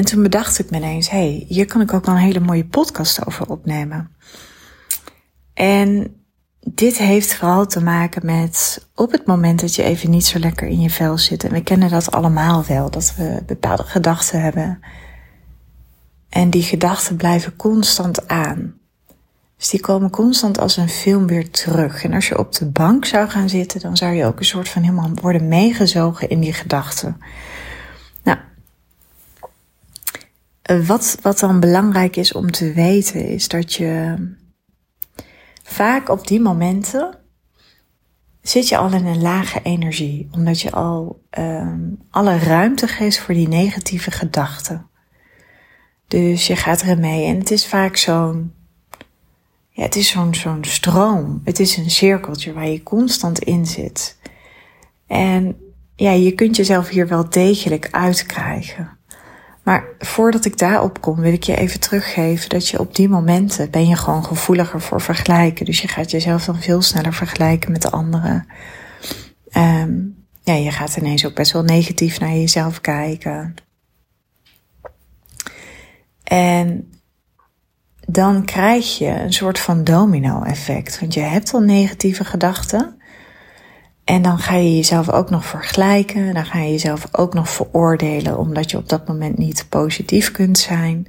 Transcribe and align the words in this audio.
En 0.00 0.06
toen 0.06 0.22
bedacht 0.22 0.58
ik 0.58 0.70
me 0.70 0.76
ineens, 0.76 1.10
hey, 1.10 1.44
hier 1.48 1.66
kan 1.66 1.80
ik 1.80 1.92
ook 1.92 2.06
wel 2.06 2.14
een 2.14 2.20
hele 2.20 2.40
mooie 2.40 2.64
podcast 2.64 3.26
over 3.26 3.48
opnemen. 3.48 4.10
En 5.54 6.16
dit 6.60 6.98
heeft 6.98 7.34
vooral 7.34 7.66
te 7.66 7.82
maken 7.82 8.26
met 8.26 8.86
op 8.94 9.12
het 9.12 9.26
moment 9.26 9.60
dat 9.60 9.74
je 9.74 9.82
even 9.82 10.10
niet 10.10 10.26
zo 10.26 10.38
lekker 10.38 10.68
in 10.68 10.80
je 10.80 10.90
vel 10.90 11.18
zit. 11.18 11.44
En 11.44 11.52
we 11.52 11.62
kennen 11.62 11.90
dat 11.90 12.10
allemaal 12.10 12.64
wel, 12.64 12.90
dat 12.90 13.14
we 13.16 13.42
bepaalde 13.46 13.82
gedachten 13.82 14.42
hebben. 14.42 14.80
En 16.28 16.50
die 16.50 16.62
gedachten 16.62 17.16
blijven 17.16 17.56
constant 17.56 18.28
aan. 18.28 18.74
Dus 19.56 19.68
die 19.68 19.80
komen 19.80 20.10
constant 20.10 20.58
als 20.58 20.76
een 20.76 20.88
film 20.88 21.26
weer 21.26 21.50
terug. 21.50 22.04
En 22.04 22.12
als 22.12 22.28
je 22.28 22.38
op 22.38 22.52
de 22.52 22.66
bank 22.66 23.04
zou 23.04 23.28
gaan 23.28 23.48
zitten, 23.48 23.80
dan 23.80 23.96
zou 23.96 24.12
je 24.12 24.24
ook 24.24 24.38
een 24.38 24.44
soort 24.44 24.68
van 24.68 24.82
helemaal 24.82 25.10
worden 25.14 25.48
meegezogen 25.48 26.28
in 26.28 26.40
die 26.40 26.52
gedachten. 26.52 27.20
Nou, 28.22 28.38
wat, 30.78 31.18
wat 31.22 31.38
dan 31.38 31.60
belangrijk 31.60 32.16
is 32.16 32.32
om 32.32 32.50
te 32.50 32.72
weten, 32.72 33.28
is 33.28 33.48
dat 33.48 33.74
je 33.74 34.16
vaak 35.62 36.08
op 36.08 36.26
die 36.26 36.40
momenten 36.40 37.18
zit 38.42 38.68
je 38.68 38.76
al 38.76 38.92
in 38.92 39.06
een 39.06 39.22
lage 39.22 39.60
energie, 39.62 40.28
omdat 40.32 40.60
je 40.60 40.70
al 40.70 41.22
um, 41.38 41.98
alle 42.10 42.38
ruimte 42.38 42.88
geeft 42.88 43.18
voor 43.18 43.34
die 43.34 43.48
negatieve 43.48 44.10
gedachten. 44.10 44.88
Dus 46.08 46.46
je 46.46 46.56
gaat 46.56 46.82
er 46.82 46.98
mee 46.98 47.26
en 47.26 47.38
het 47.38 47.50
is 47.50 47.66
vaak 47.66 47.96
zo'n 47.96 48.52
ja, 49.70 49.82
het 49.82 49.96
is 49.96 50.08
zo'n 50.08 50.34
zo'n 50.34 50.64
stroom. 50.64 51.40
Het 51.44 51.60
is 51.60 51.76
een 51.76 51.90
cirkeltje 51.90 52.52
waar 52.52 52.68
je 52.68 52.82
constant 52.82 53.38
in 53.38 53.66
zit. 53.66 54.18
En 55.06 55.56
ja, 55.94 56.10
je 56.10 56.32
kunt 56.32 56.56
jezelf 56.56 56.88
hier 56.88 57.08
wel 57.08 57.30
degelijk 57.30 57.88
uitkrijgen. 57.90 58.98
Maar 59.62 59.84
voordat 59.98 60.44
ik 60.44 60.58
daarop 60.58 61.00
kom, 61.00 61.16
wil 61.16 61.32
ik 61.32 61.42
je 61.42 61.56
even 61.56 61.80
teruggeven 61.80 62.48
dat 62.48 62.68
je 62.68 62.80
op 62.80 62.94
die 62.94 63.08
momenten 63.08 63.70
ben 63.70 63.88
je 63.88 63.96
gewoon 63.96 64.24
gevoeliger 64.24 64.80
voor 64.80 65.00
vergelijken. 65.00 65.64
Dus 65.64 65.80
je 65.80 65.88
gaat 65.88 66.10
jezelf 66.10 66.44
dan 66.44 66.60
veel 66.60 66.82
sneller 66.82 67.14
vergelijken 67.14 67.72
met 67.72 67.82
de 67.82 67.90
anderen. 67.90 68.46
Um, 69.52 70.26
ja, 70.42 70.54
je 70.54 70.70
gaat 70.70 70.96
ineens 70.96 71.26
ook 71.26 71.34
best 71.34 71.52
wel 71.52 71.62
negatief 71.62 72.20
naar 72.20 72.32
jezelf 72.32 72.80
kijken. 72.80 73.54
En 76.22 76.90
dan 78.06 78.44
krijg 78.44 78.98
je 78.98 79.08
een 79.08 79.32
soort 79.32 79.58
van 79.58 79.84
domino-effect. 79.84 81.00
Want 81.00 81.14
je 81.14 81.20
hebt 81.20 81.54
al 81.54 81.60
negatieve 81.60 82.24
gedachten. 82.24 82.99
En 84.10 84.22
dan 84.22 84.38
ga 84.38 84.54
je 84.54 84.76
jezelf 84.76 85.10
ook 85.10 85.30
nog 85.30 85.44
vergelijken. 85.44 86.34
Dan 86.34 86.44
ga 86.44 86.58
je 86.58 86.70
jezelf 86.70 87.08
ook 87.12 87.34
nog 87.34 87.48
veroordelen, 87.48 88.38
omdat 88.38 88.70
je 88.70 88.76
op 88.76 88.88
dat 88.88 89.08
moment 89.08 89.38
niet 89.38 89.66
positief 89.68 90.30
kunt 90.30 90.58
zijn. 90.58 91.06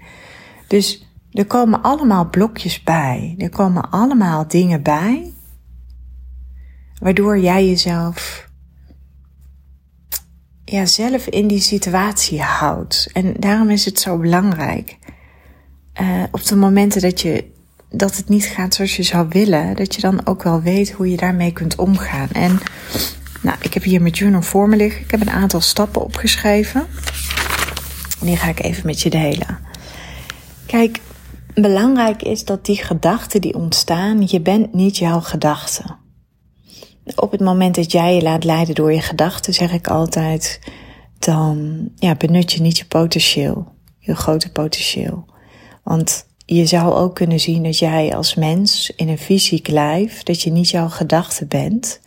Dus 0.67 1.07
er 1.31 1.45
komen 1.45 1.81
allemaal 1.81 2.29
blokjes 2.29 2.83
bij. 2.83 3.35
Er 3.37 3.49
komen 3.49 3.89
allemaal 3.89 4.47
dingen 4.47 4.81
bij. 4.81 5.33
Waardoor 6.99 7.39
jij 7.39 7.67
jezelf 7.67 8.49
ja, 10.65 10.85
zelf 10.85 11.27
in 11.27 11.47
die 11.47 11.61
situatie 11.61 12.41
houdt. 12.41 13.09
En 13.13 13.33
daarom 13.39 13.69
is 13.69 13.85
het 13.85 13.99
zo 13.99 14.17
belangrijk 14.17 14.97
uh, 16.01 16.23
op 16.31 16.43
de 16.43 16.55
momenten 16.55 17.01
dat, 17.01 17.21
je, 17.21 17.51
dat 17.91 18.15
het 18.15 18.29
niet 18.29 18.45
gaat 18.45 18.73
zoals 18.73 18.95
je 18.95 19.03
zou 19.03 19.27
willen, 19.29 19.75
dat 19.75 19.95
je 19.95 20.01
dan 20.01 20.25
ook 20.25 20.43
wel 20.43 20.61
weet 20.61 20.91
hoe 20.91 21.09
je 21.09 21.17
daarmee 21.17 21.51
kunt 21.51 21.75
omgaan. 21.75 22.29
En 22.31 22.59
nou, 23.41 23.57
ik 23.61 23.73
heb 23.73 23.83
hier 23.83 24.01
mijn 24.01 24.13
journal 24.13 24.41
voor 24.41 24.69
me 24.69 24.75
liggen. 24.75 25.01
Ik 25.01 25.11
heb 25.11 25.21
een 25.21 25.29
aantal 25.29 25.61
stappen 25.61 26.03
opgeschreven. 26.03 26.87
En 28.19 28.25
die 28.25 28.37
ga 28.37 28.47
ik 28.47 28.63
even 28.63 28.85
met 28.85 29.01
je 29.01 29.09
delen. 29.09 29.59
Kijk, 30.65 30.99
belangrijk 31.53 32.21
is 32.21 32.45
dat 32.45 32.65
die 32.65 32.83
gedachten 32.83 33.41
die 33.41 33.55
ontstaan, 33.55 34.27
je 34.27 34.41
bent 34.41 34.73
niet 34.73 34.97
jouw 34.97 35.19
gedachten. 35.19 35.99
Op 37.15 37.31
het 37.31 37.41
moment 37.41 37.75
dat 37.75 37.91
jij 37.91 38.15
je 38.15 38.21
laat 38.21 38.43
leiden 38.43 38.75
door 38.75 38.93
je 38.93 39.01
gedachten, 39.01 39.53
zeg 39.53 39.71
ik 39.73 39.87
altijd, 39.87 40.59
dan 41.19 41.87
ja, 41.95 42.15
benut 42.15 42.51
je 42.51 42.61
niet 42.61 42.77
je 42.77 42.85
potentieel, 42.85 43.75
je 43.99 44.15
grote 44.15 44.51
potentieel. 44.51 45.25
Want 45.83 46.25
je 46.55 46.65
zou 46.65 46.93
ook 46.93 47.15
kunnen 47.15 47.39
zien 47.39 47.63
dat 47.63 47.79
jij 47.79 48.15
als 48.15 48.35
mens 48.35 48.93
in 48.95 49.09
een 49.09 49.17
fysiek 49.17 49.67
lijf, 49.67 50.23
dat 50.23 50.41
je 50.41 50.51
niet 50.51 50.69
jouw 50.69 50.89
gedachte 50.89 51.45
bent, 51.45 51.99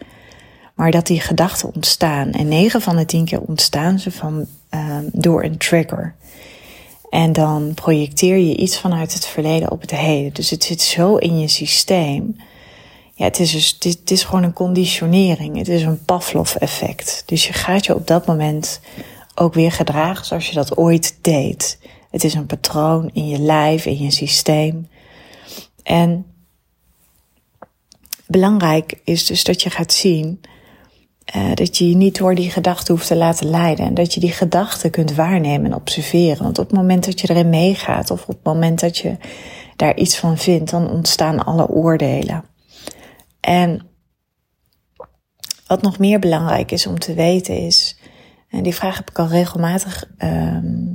maar 0.74 0.90
dat 0.90 1.06
die 1.06 1.20
gedachten 1.20 1.74
ontstaan. 1.74 2.32
En 2.32 2.48
9 2.48 2.80
van 2.80 2.96
de 2.96 3.04
10 3.04 3.24
keer 3.24 3.40
ontstaan 3.40 3.98
ze 3.98 4.10
van, 4.10 4.46
uh, 4.70 4.96
door 5.12 5.44
een 5.44 5.56
trigger. 5.56 6.14
En 7.10 7.32
dan 7.32 7.74
projecteer 7.74 8.36
je 8.36 8.56
iets 8.56 8.78
vanuit 8.78 9.14
het 9.14 9.26
verleden 9.26 9.70
op 9.70 9.80
het 9.80 9.90
heden. 9.90 10.32
Dus 10.32 10.50
het 10.50 10.64
zit 10.64 10.80
zo 10.80 11.16
in 11.16 11.38
je 11.38 11.48
systeem. 11.48 12.36
Ja, 13.14 13.24
het 13.24 13.38
is, 13.38 13.78
dus, 13.78 13.96
het 14.00 14.10
is 14.10 14.24
gewoon 14.24 14.42
een 14.42 14.52
conditionering. 14.52 15.56
Het 15.56 15.68
is 15.68 15.82
een 15.82 16.04
Pavlov-effect. 16.04 17.22
Dus 17.26 17.46
je 17.46 17.52
gaat 17.52 17.86
je 17.86 17.94
op 17.94 18.06
dat 18.06 18.26
moment 18.26 18.80
ook 19.34 19.54
weer 19.54 19.72
gedragen 19.72 20.26
zoals 20.26 20.48
je 20.48 20.54
dat 20.54 20.76
ooit 20.76 21.18
deed. 21.20 21.78
Het 22.14 22.24
is 22.24 22.34
een 22.34 22.46
patroon 22.46 23.10
in 23.12 23.28
je 23.28 23.38
lijf, 23.38 23.86
in 23.86 23.98
je 23.98 24.10
systeem. 24.10 24.88
En 25.82 26.26
belangrijk 28.26 29.00
is 29.04 29.26
dus 29.26 29.44
dat 29.44 29.62
je 29.62 29.70
gaat 29.70 29.92
zien 29.92 30.40
uh, 31.36 31.54
dat 31.54 31.78
je 31.78 31.88
je 31.88 31.96
niet 31.96 32.18
door 32.18 32.34
die 32.34 32.50
gedachten 32.50 32.94
hoeft 32.94 33.06
te 33.06 33.16
laten 33.16 33.50
leiden. 33.50 33.86
En 33.86 33.94
dat 33.94 34.14
je 34.14 34.20
die 34.20 34.32
gedachten 34.32 34.90
kunt 34.90 35.14
waarnemen 35.14 35.70
en 35.70 35.76
observeren. 35.76 36.42
Want 36.42 36.58
op 36.58 36.66
het 36.66 36.76
moment 36.76 37.04
dat 37.04 37.20
je 37.20 37.30
erin 37.30 37.48
meegaat 37.48 38.10
of 38.10 38.22
op 38.22 38.28
het 38.28 38.44
moment 38.44 38.80
dat 38.80 38.98
je 38.98 39.16
daar 39.76 39.96
iets 39.96 40.18
van 40.18 40.38
vindt, 40.38 40.70
dan 40.70 40.90
ontstaan 40.90 41.44
alle 41.44 41.68
oordelen. 41.68 42.44
En 43.40 43.86
wat 45.66 45.82
nog 45.82 45.98
meer 45.98 46.18
belangrijk 46.18 46.70
is 46.70 46.86
om 46.86 46.98
te 46.98 47.14
weten 47.14 47.58
is, 47.58 47.98
en 48.48 48.62
die 48.62 48.74
vraag 48.74 48.96
heb 48.96 49.10
ik 49.10 49.18
al 49.18 49.28
regelmatig 49.28 50.04
um, 50.18 50.93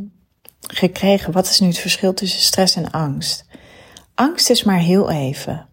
gekregen. 0.74 1.34
Wat 1.34 1.50
is 1.50 1.59
nu 1.59 1.68
het 1.68 1.78
verschil 1.78 2.13
tussen 2.13 2.41
stress 2.41 2.75
en 2.75 2.91
angst? 2.91 3.46
Angst 4.16 4.50
is 4.50 4.63
maar 4.63 4.80
heel 4.80 5.09
even. 5.09 5.68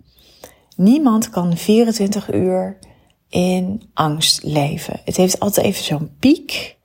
Niemand 0.76 1.30
kan 1.30 1.56
24 1.56 2.32
uur 2.32 2.78
in 3.28 3.90
angst 3.94 4.42
leven. 4.42 5.00
Het 5.04 5.16
heeft 5.16 5.40
altijd 5.40 5.66
even 5.66 5.84
zo'n 5.84 6.16
piek 6.18 6.76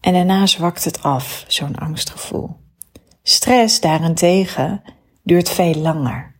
en 0.00 0.12
daarna 0.12 0.46
zwakt 0.46 0.84
het 0.84 1.02
af, 1.02 1.44
zo'n 1.48 1.74
angstgevoel. 1.74 2.56
Stress 3.22 3.80
daarentegen 3.80 4.82
duurt 5.22 5.50
veel 5.50 5.74
langer 5.74 6.34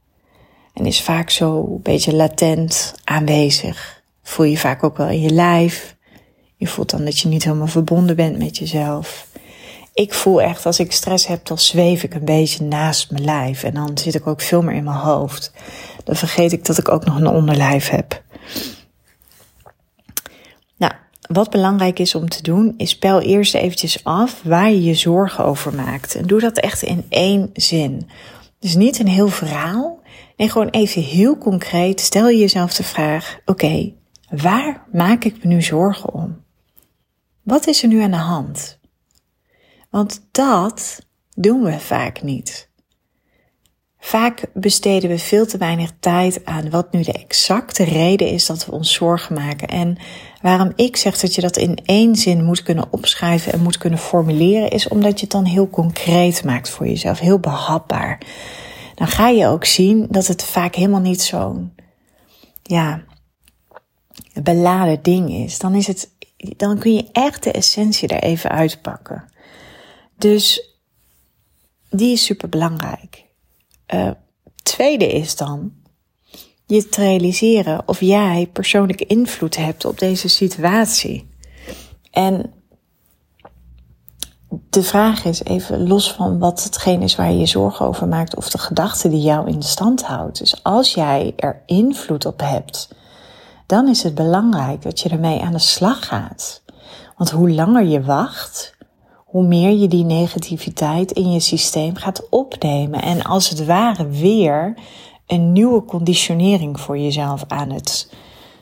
en 0.74 0.86
is 0.86 1.02
vaak 1.02 1.30
zo 1.30 1.66
een 1.66 1.82
beetje 1.82 2.14
latent 2.14 2.94
aanwezig. 3.04 4.02
Voel 4.22 4.46
je 4.46 4.58
vaak 4.58 4.82
ook 4.82 4.96
wel 4.96 5.08
in 5.08 5.20
je 5.20 5.30
lijf. 5.30 5.96
Je 6.56 6.66
voelt 6.66 6.90
dan 6.90 7.04
dat 7.04 7.18
je 7.18 7.28
niet 7.28 7.44
helemaal 7.44 7.66
verbonden 7.66 8.16
bent 8.16 8.38
met 8.38 8.58
jezelf. 8.58 9.28
Ik 9.94 10.14
voel 10.14 10.42
echt 10.42 10.66
als 10.66 10.78
ik 10.78 10.92
stress 10.92 11.26
heb, 11.26 11.46
dan 11.46 11.58
zweef 11.58 12.02
ik 12.02 12.14
een 12.14 12.24
beetje 12.24 12.64
naast 12.64 13.10
mijn 13.10 13.24
lijf. 13.24 13.62
En 13.62 13.74
dan 13.74 13.98
zit 13.98 14.14
ik 14.14 14.26
ook 14.26 14.40
veel 14.40 14.62
meer 14.62 14.74
in 14.74 14.84
mijn 14.84 14.96
hoofd. 14.96 15.52
Dan 16.04 16.16
vergeet 16.16 16.52
ik 16.52 16.64
dat 16.64 16.78
ik 16.78 16.88
ook 16.88 17.04
nog 17.04 17.16
een 17.16 17.26
onderlijf 17.26 17.88
heb. 17.88 18.22
Nou, 20.76 20.92
wat 21.20 21.50
belangrijk 21.50 21.98
is 21.98 22.14
om 22.14 22.28
te 22.28 22.42
doen, 22.42 22.74
is 22.76 22.90
spel 22.90 23.20
eerst 23.20 23.54
eventjes 23.54 24.04
af 24.04 24.40
waar 24.44 24.70
je 24.70 24.82
je 24.82 24.94
zorgen 24.94 25.44
over 25.44 25.74
maakt. 25.74 26.14
En 26.14 26.26
doe 26.26 26.40
dat 26.40 26.58
echt 26.58 26.82
in 26.82 27.06
één 27.08 27.50
zin. 27.52 28.08
Dus 28.58 28.74
niet 28.74 28.98
een 28.98 29.08
heel 29.08 29.28
verhaal. 29.28 30.00
Nee, 30.36 30.50
gewoon 30.50 30.68
even 30.68 31.02
heel 31.02 31.38
concreet. 31.38 32.00
Stel 32.00 32.28
je 32.28 32.38
jezelf 32.38 32.74
de 32.74 32.82
vraag: 32.82 33.38
oké, 33.44 33.92
waar 34.30 34.86
maak 34.92 35.24
ik 35.24 35.44
me 35.44 35.54
nu 35.54 35.62
zorgen 35.62 36.14
om? 36.14 36.44
Wat 37.42 37.66
is 37.66 37.82
er 37.82 37.88
nu 37.88 38.02
aan 38.02 38.10
de 38.10 38.16
hand? 38.16 38.80
Want 39.92 40.28
dat 40.30 40.98
doen 41.34 41.62
we 41.62 41.80
vaak 41.80 42.22
niet. 42.22 42.68
Vaak 43.98 44.44
besteden 44.54 45.10
we 45.10 45.18
veel 45.18 45.46
te 45.46 45.58
weinig 45.58 45.90
tijd 46.00 46.44
aan 46.44 46.70
wat 46.70 46.92
nu 46.92 47.02
de 47.02 47.12
exacte 47.12 47.84
reden 47.84 48.28
is 48.28 48.46
dat 48.46 48.66
we 48.66 48.72
ons 48.72 48.92
zorgen 48.92 49.34
maken. 49.34 49.68
En 49.68 49.98
waarom 50.40 50.72
ik 50.76 50.96
zeg 50.96 51.18
dat 51.18 51.34
je 51.34 51.40
dat 51.40 51.56
in 51.56 51.78
één 51.84 52.16
zin 52.16 52.44
moet 52.44 52.62
kunnen 52.62 52.92
opschrijven 52.92 53.52
en 53.52 53.60
moet 53.60 53.78
kunnen 53.78 53.98
formuleren, 53.98 54.70
is 54.70 54.88
omdat 54.88 55.14
je 55.14 55.20
het 55.20 55.30
dan 55.30 55.44
heel 55.44 55.70
concreet 55.70 56.44
maakt 56.44 56.68
voor 56.68 56.86
jezelf, 56.86 57.18
heel 57.18 57.38
behapbaar. 57.38 58.20
Dan 58.94 59.06
ga 59.06 59.28
je 59.28 59.46
ook 59.46 59.64
zien 59.64 60.06
dat 60.10 60.26
het 60.26 60.44
vaak 60.44 60.74
helemaal 60.74 61.00
niet 61.00 61.22
zo'n, 61.22 61.74
ja, 62.62 63.04
beladen 64.42 65.02
ding 65.02 65.30
is. 65.30 65.58
Dan 65.58 65.74
is 65.74 65.86
het, 65.86 66.10
dan 66.36 66.78
kun 66.78 66.94
je 66.94 67.08
echt 67.12 67.42
de 67.42 67.52
essentie 67.52 68.08
er 68.08 68.22
even 68.22 68.50
uitpakken. 68.50 69.31
Dus 70.22 70.76
die 71.90 72.12
is 72.12 72.24
super 72.24 72.48
belangrijk. 72.48 73.24
Uh, 73.94 74.10
tweede 74.62 75.12
is 75.12 75.36
dan 75.36 75.72
je 76.66 76.88
te 76.88 77.00
realiseren 77.00 77.82
of 77.86 78.00
jij 78.00 78.48
persoonlijke 78.52 79.06
invloed 79.06 79.56
hebt 79.56 79.84
op 79.84 79.98
deze 79.98 80.28
situatie. 80.28 81.30
En 82.10 82.52
de 84.70 84.82
vraag 84.82 85.24
is 85.24 85.44
even 85.44 85.86
los 85.86 86.12
van 86.12 86.38
wat 86.38 86.64
hetgeen 86.64 87.02
is 87.02 87.14
waar 87.14 87.30
je 87.30 87.38
je 87.38 87.46
zorgen 87.46 87.86
over 87.86 88.08
maakt 88.08 88.36
of 88.36 88.50
de 88.50 88.58
gedachte 88.58 89.08
die 89.08 89.22
jou 89.22 89.48
in 89.48 89.62
stand 89.62 90.02
houdt. 90.02 90.38
Dus 90.38 90.62
als 90.62 90.94
jij 90.94 91.32
er 91.36 91.62
invloed 91.66 92.26
op 92.26 92.40
hebt, 92.40 92.88
dan 93.66 93.88
is 93.88 94.02
het 94.02 94.14
belangrijk 94.14 94.82
dat 94.82 95.00
je 95.00 95.08
ermee 95.08 95.40
aan 95.40 95.52
de 95.52 95.58
slag 95.58 96.06
gaat. 96.06 96.62
Want 97.16 97.30
hoe 97.30 97.50
langer 97.50 97.84
je 97.84 98.02
wacht, 98.02 98.71
hoe 99.32 99.46
meer 99.46 99.70
je 99.70 99.88
die 99.88 100.04
negativiteit 100.04 101.12
in 101.12 101.32
je 101.32 101.40
systeem 101.40 101.96
gaat 101.96 102.28
opnemen. 102.28 103.02
En 103.02 103.22
als 103.22 103.48
het 103.48 103.64
ware 103.64 104.08
weer 104.08 104.78
een 105.26 105.52
nieuwe 105.52 105.84
conditionering 105.84 106.80
voor 106.80 106.98
jezelf 106.98 107.44
aan 107.48 107.70
het, 107.70 108.12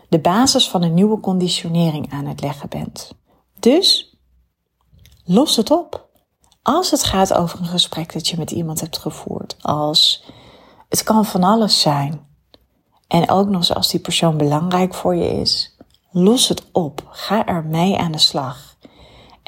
de 0.09 0.19
basis 0.19 0.69
van 0.69 0.83
een 0.83 0.95
nieuwe 0.95 1.21
conditionering 1.21 2.13
aan 2.13 2.27
het 2.27 2.41
leggen 2.41 2.69
bent. 2.69 3.13
Dus 3.59 4.17
los 5.25 5.57
het 5.57 5.71
op. 5.71 6.09
Als 6.63 6.91
het 6.91 7.05
gaat 7.05 7.35
over 7.35 7.59
een 7.59 7.67
gesprek 7.67 8.13
dat 8.13 8.29
je 8.29 8.37
met 8.37 8.51
iemand 8.51 8.81
hebt 8.81 8.99
gevoerd, 8.99 9.57
als 9.61 10.25
het 10.89 11.03
kan 11.03 11.25
van 11.25 11.43
alles 11.43 11.81
zijn. 11.81 12.27
En 13.09 13.31
ook 13.31 13.49
nog 13.49 13.57
eens 13.57 13.75
als 13.75 13.91
die 13.91 14.01
persoon 14.01 14.37
belangrijk 14.37 14.95
voor 14.95 15.15
je 15.15 15.41
is, 15.41 15.77
los 16.11 16.49
het 16.49 16.63
op. 16.73 17.03
Ga 17.11 17.47
ermee 17.47 17.97
aan 17.99 18.13
de 18.13 18.19
slag. 18.19 18.70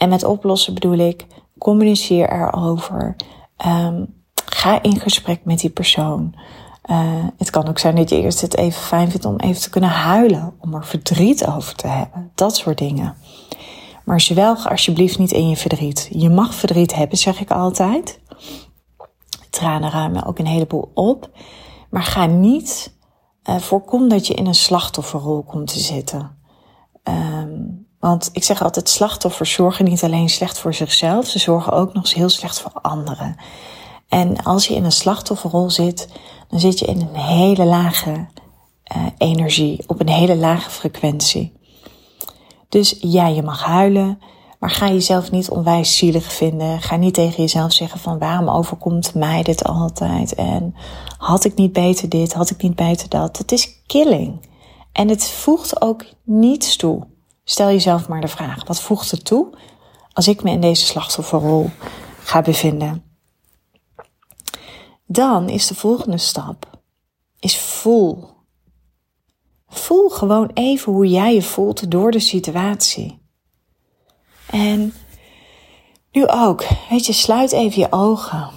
En 0.03 0.09
met 0.09 0.25
oplossen 0.25 0.75
bedoel 0.75 0.99
ik, 0.99 1.27
communiceer 1.59 2.33
erover. 2.33 3.17
Um, 3.67 4.15
ga 4.35 4.83
in 4.83 5.01
gesprek 5.01 5.45
met 5.45 5.59
die 5.59 5.71
persoon. 5.71 6.35
Uh, 6.91 7.25
het 7.39 7.51
kan 7.51 7.69
ook 7.69 7.79
zijn 7.79 7.95
dat 7.95 8.11
je 8.11 8.23
eerst 8.23 8.41
het 8.41 8.57
even 8.57 8.83
fijn 8.83 9.11
vindt 9.11 9.25
om 9.25 9.37
even 9.37 9.63
te 9.63 9.71
kunnen 9.71 9.91
huilen, 9.91 10.55
om 10.61 10.75
er 10.75 10.87
verdriet 10.87 11.47
over 11.47 11.75
te 11.75 11.87
hebben. 11.87 12.31
Dat 12.35 12.57
soort 12.57 12.79
dingen. 12.79 13.15
Maar 14.05 14.21
zwelg 14.21 14.71
alsjeblieft 14.71 15.19
niet 15.19 15.33
in 15.33 15.49
je 15.49 15.57
verdriet. 15.57 16.09
Je 16.13 16.31
mag 16.31 16.55
verdriet 16.55 16.95
hebben, 16.95 17.19
zeg 17.19 17.41
ik 17.41 17.51
altijd. 17.51 18.21
Tranen 19.51 19.91
ruimen 19.91 20.25
ook 20.25 20.39
een 20.39 20.47
heleboel 20.47 20.91
op. 20.95 21.31
Maar 21.91 22.03
ga 22.03 22.27
niet, 22.27 22.97
uh, 23.45 23.57
voorkom 23.57 24.09
dat 24.09 24.27
je 24.27 24.35
in 24.35 24.47
een 24.47 24.55
slachtofferrol 24.55 25.43
komt 25.43 25.73
te 25.73 25.79
zitten. 25.79 26.37
Um, 27.05 27.91
want 28.03 28.31
ik 28.33 28.45
zeg 28.45 28.63
altijd, 28.63 28.89
slachtoffers 28.89 29.53
zorgen 29.53 29.85
niet 29.85 30.03
alleen 30.03 30.29
slecht 30.29 30.59
voor 30.59 30.75
zichzelf, 30.75 31.27
ze 31.27 31.39
zorgen 31.39 31.73
ook 31.73 31.93
nog 31.93 32.03
eens 32.03 32.15
heel 32.15 32.29
slecht 32.29 32.61
voor 32.61 32.73
anderen. 32.73 33.37
En 34.09 34.43
als 34.43 34.67
je 34.67 34.75
in 34.75 34.85
een 34.85 34.93
slachtofferrol 34.93 35.71
zit, 35.71 36.09
dan 36.49 36.61
zit 36.61 36.79
je 36.79 36.87
in 36.87 37.01
een 37.01 37.21
hele 37.21 37.65
lage 37.65 38.11
uh, 38.11 39.07
energie, 39.19 39.85
op 39.87 40.01
een 40.01 40.09
hele 40.09 40.37
lage 40.37 40.71
frequentie. 40.71 41.53
Dus 42.69 42.97
ja, 43.01 43.27
je 43.27 43.43
mag 43.43 43.63
huilen, 43.65 44.19
maar 44.59 44.71
ga 44.71 44.89
jezelf 44.89 45.31
niet 45.31 45.51
onwijs 45.51 45.97
zielig 45.97 46.33
vinden. 46.33 46.81
Ga 46.81 46.97
niet 46.97 47.15
tegen 47.15 47.43
jezelf 47.43 47.73
zeggen 47.73 48.01
van 48.01 48.19
waarom 48.19 48.49
overkomt 48.49 49.15
mij 49.15 49.43
dit 49.43 49.65
altijd? 49.65 50.35
En 50.35 50.75
had 51.19 51.45
ik 51.45 51.55
niet 51.55 51.73
beter 51.73 52.09
dit, 52.09 52.33
had 52.33 52.51
ik 52.51 52.63
niet 52.63 52.77
beter 52.77 53.09
dat? 53.09 53.39
Het 53.39 53.53
is 53.53 53.83
killing. 53.87 54.49
En 54.93 55.09
het 55.09 55.31
voegt 55.31 55.83
ook 55.83 56.05
niets 56.25 56.77
toe. 56.77 57.11
Stel 57.45 57.67
jezelf 57.67 58.09
maar 58.09 58.21
de 58.21 58.29
vraag: 58.29 58.67
wat 58.67 58.81
voegt 58.81 59.11
het 59.11 59.25
toe 59.25 59.53
als 60.13 60.29
ik 60.29 60.43
me 60.43 60.51
in 60.51 60.61
deze 60.61 60.87
slachtofferrol 60.87 61.71
ga 62.19 62.43
bevinden? 62.43 63.05
Dan 65.07 65.49
is 65.49 65.67
de 65.67 65.75
volgende 65.75 66.19
stap 66.19 66.73
is 67.43 67.59
voel. 67.59 68.31
Voel 69.69 70.09
gewoon 70.09 70.51
even 70.55 70.93
hoe 70.93 71.07
jij 71.07 71.35
je 71.35 71.43
voelt 71.43 71.91
door 71.91 72.11
de 72.11 72.21
situatie. 72.21 73.21
En 74.47 74.95
nu 76.13 76.27
ook, 76.27 76.65
weet 76.91 77.07
je, 77.07 77.13
sluit 77.13 77.53
even 77.53 77.81
je 77.81 77.93
ogen. 77.93 78.51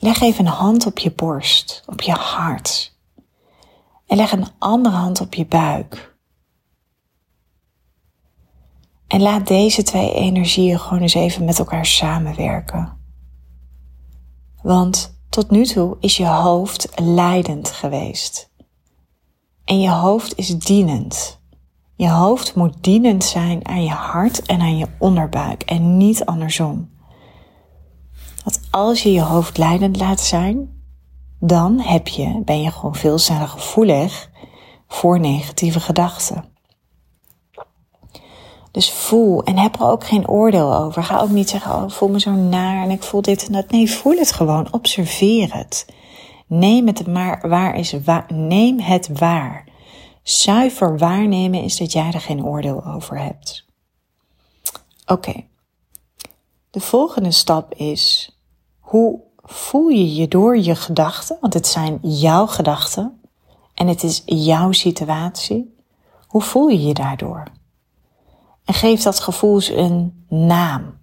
Leg 0.00 0.20
even 0.20 0.46
een 0.46 0.52
hand 0.52 0.86
op 0.86 0.98
je 0.98 1.10
borst, 1.10 1.82
op 1.86 2.00
je 2.00 2.12
hart. 2.12 2.96
En 4.06 4.16
leg 4.16 4.32
een 4.32 4.48
andere 4.58 4.96
hand 4.96 5.20
op 5.20 5.34
je 5.34 5.46
buik. 5.46 6.13
En 9.14 9.22
laat 9.22 9.46
deze 9.46 9.82
twee 9.82 10.14
energieën 10.14 10.78
gewoon 10.78 11.02
eens 11.02 11.14
even 11.14 11.44
met 11.44 11.58
elkaar 11.58 11.86
samenwerken. 11.86 12.96
Want 14.62 15.20
tot 15.28 15.50
nu 15.50 15.64
toe 15.64 15.96
is 16.00 16.16
je 16.16 16.26
hoofd 16.26 16.88
leidend 16.94 17.70
geweest. 17.70 18.50
En 19.64 19.80
je 19.80 19.90
hoofd 19.90 20.38
is 20.38 20.58
dienend. 20.58 21.40
Je 21.96 22.10
hoofd 22.10 22.54
moet 22.54 22.74
dienend 22.80 23.24
zijn 23.24 23.68
aan 23.68 23.84
je 23.84 23.90
hart 23.90 24.42
en 24.42 24.60
aan 24.60 24.76
je 24.76 24.86
onderbuik 24.98 25.62
en 25.62 25.96
niet 25.96 26.24
andersom. 26.24 26.90
Want 28.44 28.60
als 28.70 29.02
je 29.02 29.12
je 29.12 29.22
hoofd 29.22 29.58
leidend 29.58 29.96
laat 29.96 30.20
zijn, 30.20 30.82
dan 31.40 31.80
heb 31.80 32.08
je, 32.08 32.42
ben 32.44 32.62
je 32.62 32.70
gewoon 32.70 32.94
veel 32.94 33.18
sneller 33.18 33.48
gevoelig 33.48 34.30
voor 34.88 35.20
negatieve 35.20 35.80
gedachten. 35.80 36.53
Dus 38.74 38.90
voel 38.90 39.42
en 39.42 39.58
heb 39.58 39.74
er 39.74 39.86
ook 39.86 40.04
geen 40.04 40.28
oordeel 40.28 40.74
over. 40.74 41.02
Ga 41.02 41.20
ook 41.20 41.28
niet 41.28 41.50
zeggen, 41.50 41.74
oh, 41.74 41.82
ik 41.82 41.90
voel 41.90 42.08
me 42.08 42.20
zo 42.20 42.30
naar 42.30 42.82
en 42.82 42.90
ik 42.90 43.02
voel 43.02 43.22
dit 43.22 43.46
en 43.46 43.52
dat. 43.52 43.70
Nee, 43.70 43.90
voel 43.90 44.16
het 44.16 44.32
gewoon. 44.32 44.72
Observeer 44.72 45.54
het. 45.54 45.86
Neem 46.46 46.86
het 46.86 47.06
maar 47.06 47.48
waar 47.48 47.76
is. 47.76 47.94
Neem 48.28 48.80
het 48.80 49.18
waar. 49.18 49.64
Zuiver 50.22 50.98
waarnemen 50.98 51.62
is 51.62 51.76
dat 51.76 51.92
jij 51.92 52.10
er 52.12 52.20
geen 52.20 52.44
oordeel 52.44 52.84
over 52.84 53.18
hebt. 53.18 53.66
Oké. 55.06 55.44
De 56.70 56.80
volgende 56.80 57.30
stap 57.30 57.74
is, 57.74 58.36
hoe 58.78 59.20
voel 59.42 59.88
je 59.88 60.14
je 60.14 60.28
door 60.28 60.58
je 60.58 60.74
gedachten? 60.74 61.36
Want 61.40 61.54
het 61.54 61.66
zijn 61.66 61.98
jouw 62.02 62.46
gedachten 62.46 63.20
en 63.74 63.86
het 63.86 64.02
is 64.02 64.22
jouw 64.24 64.72
situatie. 64.72 65.74
Hoe 66.26 66.42
voel 66.42 66.68
je 66.68 66.82
je 66.82 66.94
daardoor? 66.94 67.52
En 68.64 68.74
geef 68.74 69.02
dat 69.02 69.20
gevoel 69.20 69.62
een 69.68 70.24
naam. 70.28 70.98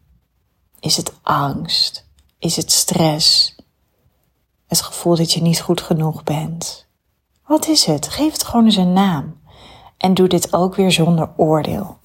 Is 0.79 0.97
het 0.97 1.13
angst? 1.21 2.07
Is 2.39 2.55
het 2.55 2.71
stress? 2.71 3.55
Het 4.67 4.81
gevoel 4.81 5.15
dat 5.15 5.33
je 5.33 5.41
niet 5.41 5.61
goed 5.61 5.81
genoeg 5.81 6.23
bent? 6.23 6.87
Wat 7.45 7.67
is 7.67 7.85
het? 7.85 8.07
Geef 8.07 8.31
het 8.31 8.43
gewoon 8.43 8.65
eens 8.65 8.75
een 8.75 8.93
naam. 8.93 9.39
En 9.97 10.13
doe 10.13 10.27
dit 10.27 10.53
ook 10.53 10.75
weer 10.75 10.91
zonder 10.91 11.29
oordeel. 11.37 11.97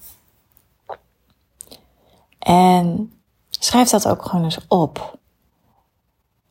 En 2.39 3.13
schrijf 3.49 3.89
dat 3.89 4.07
ook 4.07 4.25
gewoon 4.25 4.43
eens 4.43 4.59
op. 4.67 5.17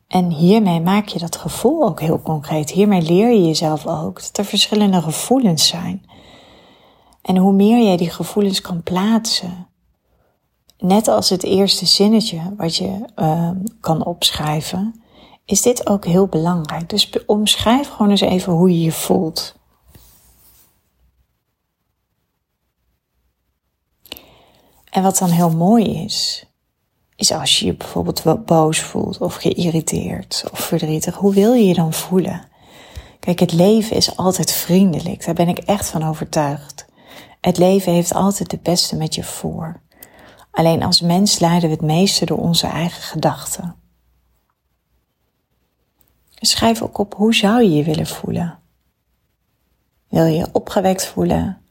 En 0.07 0.29
hiermee 0.29 0.81
maak 0.81 1.07
je 1.07 1.19
dat 1.19 1.35
gevoel 1.35 1.83
ook 1.83 1.99
heel 1.99 2.21
concreet. 2.21 2.69
Hiermee 2.69 3.01
leer 3.01 3.29
je 3.29 3.45
jezelf 3.45 3.87
ook 3.87 4.21
dat 4.21 4.37
er 4.37 4.45
verschillende 4.45 5.01
gevoelens 5.01 5.67
zijn. 5.67 6.05
En 7.27 7.37
hoe 7.37 7.53
meer 7.53 7.83
jij 7.83 7.97
die 7.97 8.09
gevoelens 8.09 8.61
kan 8.61 8.83
plaatsen, 8.83 9.67
net 10.77 11.07
als 11.07 11.29
het 11.29 11.43
eerste 11.43 11.85
zinnetje 11.85 12.53
wat 12.57 12.75
je 12.75 13.05
uh, 13.15 13.49
kan 13.79 14.05
opschrijven, 14.05 15.01
is 15.45 15.61
dit 15.61 15.89
ook 15.89 16.05
heel 16.05 16.27
belangrijk. 16.27 16.89
Dus 16.89 17.09
omschrijf 17.25 17.89
gewoon 17.89 18.09
eens 18.09 18.21
even 18.21 18.53
hoe 18.53 18.69
je 18.69 18.81
je 18.81 18.91
voelt. 18.91 19.55
En 24.89 25.03
wat 25.03 25.17
dan 25.17 25.29
heel 25.29 25.51
mooi 25.51 26.03
is, 26.03 26.45
is 27.15 27.31
als 27.31 27.59
je 27.59 27.65
je 27.65 27.73
bijvoorbeeld 27.73 28.45
boos 28.45 28.79
voelt 28.79 29.17
of 29.21 29.35
geïrriteerd 29.35 30.43
of 30.51 30.59
verdrietig, 30.59 31.15
hoe 31.15 31.33
wil 31.33 31.53
je 31.53 31.65
je 31.65 31.73
dan 31.73 31.93
voelen? 31.93 32.47
Kijk, 33.19 33.39
het 33.39 33.53
leven 33.53 33.95
is 33.95 34.17
altijd 34.17 34.51
vriendelijk, 34.51 35.25
daar 35.25 35.35
ben 35.35 35.47
ik 35.47 35.57
echt 35.57 35.89
van 35.89 36.03
overtuigd. 36.03 36.86
Het 37.47 37.57
leven 37.57 37.93
heeft 37.93 38.13
altijd 38.13 38.51
het 38.51 38.63
beste 38.63 38.95
met 38.95 39.15
je 39.15 39.23
voor. 39.23 39.81
Alleen 40.51 40.83
als 40.83 41.01
mens 41.01 41.39
leiden 41.39 41.69
we 41.69 41.75
het 41.75 41.83
meeste 41.83 42.25
door 42.25 42.37
onze 42.37 42.67
eigen 42.67 43.01
gedachten. 43.01 43.75
Schrijf 46.35 46.81
ook 46.81 46.97
op 46.97 47.13
hoe 47.15 47.35
zou 47.35 47.63
je 47.63 47.69
je 47.69 47.83
willen 47.83 48.07
voelen. 48.07 48.59
Wil 50.09 50.25
je 50.25 50.47
opgewekt 50.51 51.05
voelen? 51.05 51.61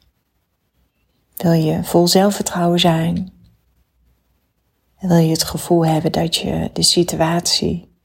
Wil 1.36 1.52
je 1.52 1.84
vol 1.84 2.08
zelfvertrouwen 2.08 2.80
zijn? 2.80 3.32
Wil 4.98 5.16
je 5.16 5.30
het 5.30 5.44
gevoel 5.44 5.86
hebben 5.86 6.12
dat 6.12 6.36
je 6.36 6.70
de 6.72 6.82
situatie 6.82 7.96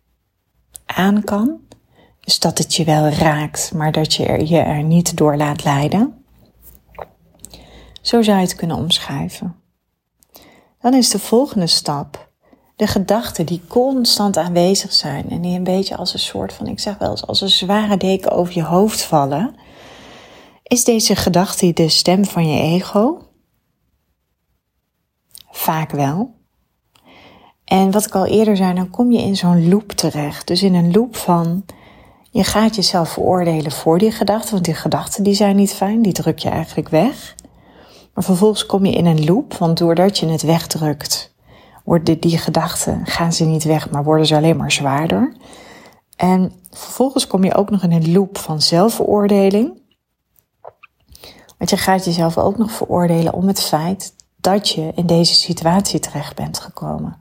aan 0.86 1.24
kan? 1.24 1.60
Dus 2.20 2.40
dat 2.40 2.58
het 2.58 2.76
je 2.76 2.84
wel 2.84 3.08
raakt, 3.08 3.74
maar 3.74 3.92
dat 3.92 4.14
je 4.14 4.48
je 4.48 4.60
er 4.60 4.84
niet 4.84 5.18
door 5.18 5.38
laat 5.38 5.64
leiden? 5.64 6.21
Zo 8.02 8.22
zou 8.22 8.38
je 8.38 8.44
het 8.44 8.56
kunnen 8.56 8.78
omschrijven. 8.78 9.56
Dan 10.82 10.94
is 10.94 11.10
de 11.10 11.20
volgende 11.20 11.68
stap 11.68 12.30
de 12.82 12.88
gedachten 12.88 13.46
die 13.46 13.62
constant 13.68 14.38
aanwezig 14.38 14.94
zijn 14.94 15.30
en 15.30 15.42
die 15.42 15.58
een 15.58 15.64
beetje 15.64 15.98
als 15.98 16.14
een 16.14 16.20
soort 16.20 16.54
van, 16.54 16.68
ik 16.68 16.80
zeg 16.80 16.98
wel 16.98 17.10
eens, 17.10 17.28
als 17.28 17.42
een 17.42 17.50
zware 17.50 17.98
deken 17.98 18.32
over 18.32 18.54
je 18.54 18.64
hoofd 18.64 19.02
vallen. 19.02 19.56
Is 20.64 20.84
deze 20.84 21.16
gedachte 21.16 21.74
de 21.74 21.90
stem 21.90 22.26
van 22.26 22.50
je 22.50 22.62
ego? 22.62 23.22
Vaak 25.52 25.92
wel. 25.92 26.34
En 27.66 27.92
wat 27.92 28.06
ik 28.06 28.16
al 28.16 28.26
eerder 28.26 28.58
zei, 28.58 28.74
dan 28.74 28.90
kom 28.90 29.12
je 29.12 29.22
in 29.22 29.36
zo'n 29.36 29.70
loop 29.70 29.92
terecht. 29.92 30.48
Dus 30.48 30.64
in 30.64 30.74
een 30.74 30.92
loop 30.92 31.16
van, 31.16 31.66
je 32.32 32.44
gaat 32.44 32.76
jezelf 32.76 33.10
veroordelen 33.10 33.72
voor 33.72 33.98
die 33.98 34.12
gedachten, 34.12 34.52
want 34.52 34.66
die 34.66 34.76
gedachten 34.76 35.24
die 35.24 35.34
zijn 35.34 35.56
niet 35.56 35.74
fijn, 35.74 36.02
die 36.02 36.14
druk 36.14 36.40
je 36.40 36.50
eigenlijk 36.50 36.90
weg. 36.90 37.36
Maar 38.14 38.24
vervolgens 38.24 38.66
kom 38.66 38.86
je 38.86 38.92
in 38.92 39.06
een 39.06 39.26
loop, 39.26 39.54
want 39.54 39.78
doordat 39.78 40.18
je 40.18 40.28
het 40.28 40.42
wegdrukt, 40.42 41.34
worden 41.84 42.20
die 42.20 42.38
gedachten, 42.38 43.06
gaan 43.06 43.34
ze 43.34 43.46
niet 43.46 43.64
weg, 43.64 43.90
maar 43.90 44.04
worden 44.04 44.26
ze 44.26 44.36
alleen 44.36 44.58
maar 44.58 44.72
zwaarder. 44.72 45.36
En 46.16 46.52
vervolgens 46.72 47.28
kom 47.28 47.44
je 47.44 47.56
ook 47.56 47.70
nog 47.70 47.84
in 47.84 47.92
een 47.92 48.12
loop 48.12 48.38
van 48.38 48.62
zelfveroordeling. 48.62 49.80
Want 51.58 51.70
je 51.70 51.78
gaat 51.78 52.06
jezelf 52.06 52.38
ook 52.38 52.58
nog 52.58 52.72
veroordelen 52.72 53.34
om 53.34 53.48
het 53.48 53.62
feit 53.62 54.14
dat 54.38 54.70
je 54.70 54.92
in 54.96 55.06
deze 55.06 55.34
situatie 55.34 56.00
terecht 56.00 56.36
bent 56.36 56.60
gekomen. 56.60 57.18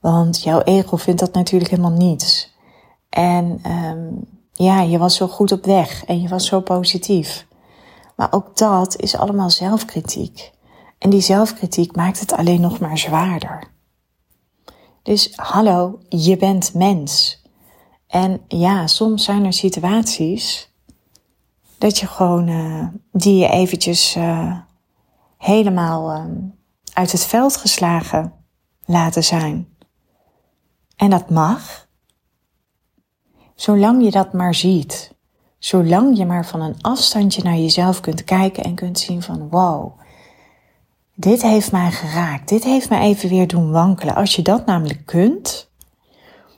Want 0.00 0.42
jouw 0.42 0.60
ego 0.60 0.96
vindt 0.96 1.20
dat 1.20 1.32
natuurlijk 1.32 1.70
helemaal 1.70 1.96
niets. 1.96 2.54
En 3.08 3.60
um, 3.66 4.24
ja, 4.52 4.80
je 4.80 4.98
was 4.98 5.16
zo 5.16 5.28
goed 5.28 5.52
op 5.52 5.64
weg 5.64 6.04
en 6.04 6.20
je 6.20 6.28
was 6.28 6.46
zo 6.46 6.60
positief. 6.60 7.46
Maar 8.20 8.32
ook 8.32 8.56
dat 8.56 8.96
is 8.96 9.16
allemaal 9.16 9.50
zelfkritiek. 9.50 10.50
En 10.98 11.10
die 11.10 11.20
zelfkritiek 11.20 11.96
maakt 11.96 12.20
het 12.20 12.32
alleen 12.32 12.60
nog 12.60 12.78
maar 12.78 12.98
zwaarder. 12.98 13.70
Dus 15.02 15.32
hallo, 15.36 15.98
je 16.08 16.36
bent 16.36 16.74
mens. 16.74 17.42
En 18.06 18.40
ja, 18.48 18.86
soms 18.86 19.24
zijn 19.24 19.44
er 19.44 19.52
situaties 19.52 20.72
dat 21.78 21.98
je 21.98 22.06
gewoon 22.06 22.48
uh, 22.48 22.86
die 23.12 23.36
je 23.36 23.48
eventjes 23.48 24.16
uh, 24.16 24.58
helemaal 25.38 26.16
uh, 26.16 26.24
uit 26.92 27.12
het 27.12 27.24
veld 27.24 27.56
geslagen 27.56 28.32
laten 28.84 29.24
zijn. 29.24 29.68
En 30.96 31.10
dat 31.10 31.30
mag. 31.30 31.88
Zolang 33.54 34.04
je 34.04 34.10
dat 34.10 34.32
maar 34.32 34.54
ziet. 34.54 35.18
Zolang 35.60 36.16
je 36.16 36.26
maar 36.26 36.46
van 36.46 36.60
een 36.60 36.76
afstandje 36.80 37.42
naar 37.42 37.56
jezelf 37.56 38.00
kunt 38.00 38.24
kijken 38.24 38.64
en 38.64 38.74
kunt 38.74 38.98
zien 38.98 39.22
van 39.22 39.48
wow, 39.48 39.92
dit 41.14 41.42
heeft 41.42 41.72
mij 41.72 41.90
geraakt, 41.90 42.48
dit 42.48 42.64
heeft 42.64 42.88
mij 42.88 43.00
even 43.00 43.28
weer 43.28 43.46
doen 43.46 43.70
wankelen. 43.70 44.14
Als 44.14 44.36
je 44.36 44.42
dat 44.42 44.66
namelijk 44.66 45.06
kunt, 45.06 45.68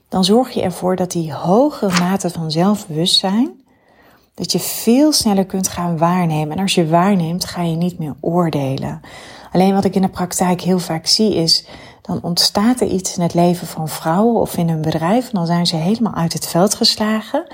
dan 0.09 0.25
zorg 0.25 0.51
je 0.51 0.63
ervoor 0.63 0.97
dat 0.97 1.11
die 1.11 1.33
hogere 1.33 2.01
mate 2.01 2.31
van 2.31 2.51
zelfbewustzijn, 2.51 3.51
dat 4.35 4.53
je 4.53 4.59
veel 4.59 5.13
sneller 5.13 5.47
kunt 5.47 5.69
gaan 5.69 5.99
waarnemen. 5.99 6.57
En 6.57 6.63
als 6.63 6.75
je 6.75 6.87
waarneemt, 6.87 7.45
ga 7.45 7.63
je 7.63 7.77
niet 7.77 7.99
meer 7.99 8.15
oordelen. 8.21 9.01
Alleen 9.53 9.75
wat 9.75 9.85
ik 9.85 9.95
in 9.95 10.03
de 10.03 10.09
praktijk 10.09 10.61
heel 10.61 10.79
vaak 10.79 11.07
zie 11.07 11.35
is, 11.35 11.67
dan 12.03 12.23
ontstaat 12.23 12.81
er 12.81 12.89
iets 12.89 13.17
in 13.17 13.23
het 13.23 13.35
leven 13.35 13.67
van 13.67 13.89
vrouwen 13.89 14.41
of 14.41 14.57
in 14.57 14.69
een 14.69 14.83
bedrijf 14.83 15.25
en 15.25 15.35
dan 15.35 15.47
zijn 15.47 15.67
ze 15.67 15.77
helemaal 15.77 16.15
uit 16.15 16.33
het 16.33 16.47
veld 16.47 16.75
geslagen 16.75 17.47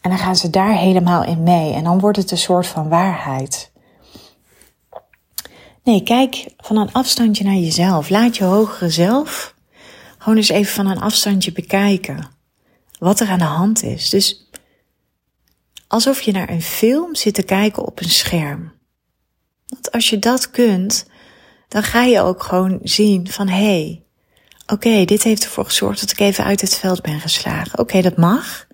en 0.00 0.10
dan 0.10 0.18
gaan 0.18 0.36
ze 0.36 0.50
daar 0.50 0.76
helemaal 0.76 1.24
in 1.24 1.42
mee 1.42 1.72
en 1.72 1.84
dan 1.84 2.00
wordt 2.00 2.16
het 2.16 2.30
een 2.30 2.38
soort 2.38 2.66
van 2.66 2.88
waarheid. 2.88 3.72
Nee, 5.84 6.02
kijk 6.02 6.46
van 6.56 6.76
een 6.76 6.92
afstandje 6.92 7.44
naar 7.44 7.54
jezelf. 7.54 8.08
Laat 8.08 8.36
je 8.36 8.44
hogere 8.44 8.90
zelf 8.90 9.54
gewoon 10.18 10.36
eens 10.36 10.48
even 10.48 10.72
van 10.72 10.86
een 10.86 11.00
afstandje 11.00 11.52
bekijken 11.52 12.28
wat 12.98 13.20
er 13.20 13.28
aan 13.28 13.38
de 13.38 13.44
hand 13.44 13.82
is. 13.82 14.08
Dus 14.08 14.50
alsof 15.86 16.20
je 16.20 16.32
naar 16.32 16.50
een 16.50 16.62
film 16.62 17.14
zit 17.14 17.34
te 17.34 17.42
kijken 17.42 17.84
op 17.84 18.00
een 18.00 18.10
scherm. 18.10 18.72
Want 19.66 19.92
als 19.92 20.10
je 20.10 20.18
dat 20.18 20.50
kunt, 20.50 21.06
dan 21.68 21.82
ga 21.82 22.02
je 22.02 22.20
ook 22.20 22.42
gewoon 22.42 22.78
zien 22.82 23.30
van 23.30 23.48
hé, 23.48 23.56
hey, 23.56 24.04
oké, 24.66 25.04
dit 25.04 25.22
heeft 25.22 25.44
ervoor 25.44 25.64
gezorgd 25.64 26.00
dat 26.00 26.10
ik 26.10 26.18
even 26.18 26.44
uit 26.44 26.60
het 26.60 26.74
veld 26.74 27.02
ben 27.02 27.20
geslagen. 27.20 27.78
Oké, 27.78 28.00
dat 28.00 28.16
mag. 28.16 28.66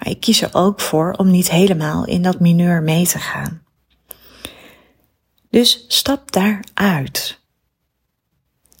Maar 0.00 0.12
ik 0.12 0.20
kies 0.20 0.42
er 0.42 0.50
ook 0.52 0.80
voor 0.80 1.12
om 1.12 1.30
niet 1.30 1.50
helemaal 1.50 2.06
in 2.06 2.22
dat 2.22 2.40
mineur 2.40 2.82
mee 2.82 3.06
te 3.06 3.18
gaan. 3.18 3.62
Dus 5.50 5.84
stap 5.88 6.32
daaruit. 6.32 7.40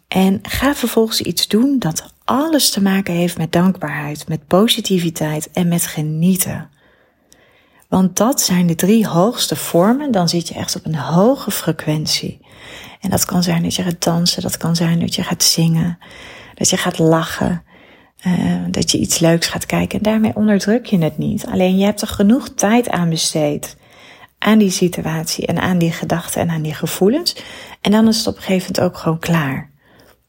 En 0.08 0.38
ga 0.42 0.74
vervolgens 0.74 1.20
iets 1.20 1.48
doen 1.48 1.78
dat 1.78 2.12
alles 2.24 2.70
te 2.70 2.82
maken 2.82 3.14
heeft 3.14 3.38
met 3.38 3.52
dankbaarheid, 3.52 4.28
met 4.28 4.46
positiviteit 4.46 5.50
en 5.50 5.68
met 5.68 5.86
genieten. 5.86 6.70
Want 7.88 8.16
dat 8.16 8.40
zijn 8.40 8.66
de 8.66 8.74
drie 8.74 9.06
hoogste 9.06 9.56
vormen, 9.56 10.10
dan 10.10 10.28
zit 10.28 10.48
je 10.48 10.54
echt 10.54 10.76
op 10.76 10.84
een 10.84 10.94
hoge 10.94 11.50
frequentie. 11.50 12.40
En 13.00 13.10
dat 13.10 13.24
kan 13.24 13.42
zijn 13.42 13.62
dat 13.62 13.74
je 13.74 13.82
gaat 13.82 14.02
dansen, 14.02 14.42
dat 14.42 14.56
kan 14.56 14.76
zijn 14.76 15.00
dat 15.00 15.14
je 15.14 15.22
gaat 15.22 15.42
zingen, 15.42 15.98
dat 16.54 16.70
je 16.70 16.76
gaat 16.76 16.98
lachen, 16.98 17.62
uh, 18.26 18.64
dat 18.70 18.90
je 18.90 18.98
iets 18.98 19.18
leuks 19.18 19.46
gaat 19.46 19.66
kijken. 19.66 19.98
En 19.98 20.04
daarmee 20.04 20.36
onderdruk 20.36 20.86
je 20.86 20.98
het 20.98 21.18
niet. 21.18 21.46
Alleen 21.46 21.78
je 21.78 21.84
hebt 21.84 22.00
er 22.00 22.08
genoeg 22.08 22.48
tijd 22.48 22.88
aan 22.88 23.08
besteed. 23.08 23.76
Aan 24.38 24.58
die 24.58 24.70
situatie 24.70 25.46
en 25.46 25.58
aan 25.58 25.78
die 25.78 25.92
gedachten 25.92 26.40
en 26.40 26.50
aan 26.50 26.62
die 26.62 26.74
gevoelens. 26.74 27.36
En 27.80 27.90
dan 27.90 28.08
is 28.08 28.18
het 28.18 28.26
op 28.26 28.36
een 28.36 28.42
gegeven 28.42 28.72
moment 28.72 28.94
ook 28.94 29.02
gewoon 29.02 29.18
klaar. 29.18 29.70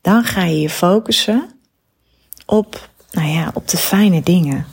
Dan 0.02 0.24
ga 0.24 0.44
je 0.44 0.62
je 0.62 0.70
focussen 0.70 1.50
op, 2.46 2.90
nou 3.12 3.28
ja, 3.28 3.52
op 3.54 3.68
de 3.68 3.78
fijne 3.78 4.22
dingen. 4.22 4.66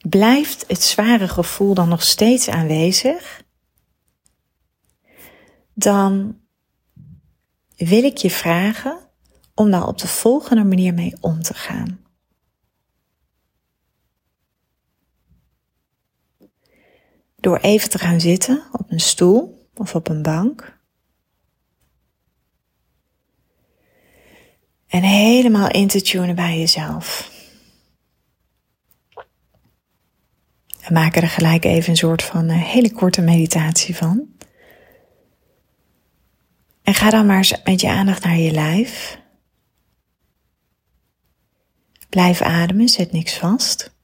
Blijft 0.00 0.64
het 0.68 0.82
zware 0.82 1.28
gevoel 1.28 1.74
dan 1.74 1.88
nog 1.88 2.02
steeds 2.02 2.48
aanwezig? 2.48 3.42
Dan 5.74 6.36
wil 7.76 8.04
ik 8.04 8.16
je 8.16 8.30
vragen 8.30 9.03
om 9.54 9.70
daar 9.70 9.86
op 9.86 9.98
de 9.98 10.08
volgende 10.08 10.64
manier 10.64 10.94
mee 10.94 11.16
om 11.20 11.42
te 11.42 11.54
gaan. 11.54 11.98
Door 17.36 17.58
even 17.58 17.90
te 17.90 17.98
gaan 17.98 18.20
zitten 18.20 18.62
op 18.72 18.90
een 18.90 19.00
stoel 19.00 19.68
of 19.74 19.94
op 19.94 20.08
een 20.08 20.22
bank. 20.22 20.78
En 24.86 25.02
helemaal 25.02 25.68
in 25.68 25.88
te 25.88 26.02
tunen 26.02 26.34
bij 26.34 26.58
jezelf. 26.58 27.32
We 30.86 30.92
maken 30.92 31.22
er 31.22 31.28
gelijk 31.28 31.64
even 31.64 31.90
een 31.90 31.96
soort 31.96 32.22
van 32.22 32.48
eh, 32.48 32.62
hele 32.62 32.92
korte 32.92 33.20
meditatie 33.20 33.96
van. 33.96 34.28
En 36.82 36.94
ga 36.94 37.10
dan 37.10 37.26
maar 37.26 37.36
eens 37.36 37.62
met 37.64 37.80
je 37.80 37.88
aandacht 37.88 38.24
naar 38.24 38.36
je 38.36 38.52
lijf. 38.52 39.22
Blijf 42.14 42.42
ademen, 42.42 42.88
zet 42.88 43.12
niks 43.12 43.38
vast. 43.38 43.94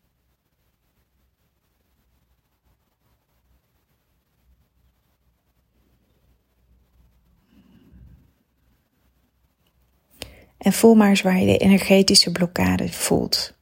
En 10.59 10.73
voel 10.73 10.95
maar 10.95 11.09
eens 11.09 11.23
waar 11.23 11.39
je 11.39 11.47
de 11.47 11.57
energetische 11.57 12.33
blokkade 12.33 12.89
voelt. 12.89 13.55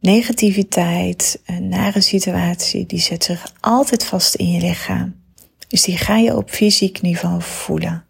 Negativiteit, 0.00 1.42
een 1.46 1.68
nare 1.68 2.00
situatie, 2.00 2.86
die 2.86 3.00
zet 3.00 3.24
zich 3.24 3.52
altijd 3.60 4.04
vast 4.04 4.34
in 4.34 4.50
je 4.50 4.60
lichaam. 4.60 5.22
Dus 5.68 5.82
die 5.82 5.96
ga 5.96 6.16
je 6.16 6.36
op 6.36 6.50
fysiek 6.50 7.00
niveau 7.00 7.42
voelen. 7.42 8.06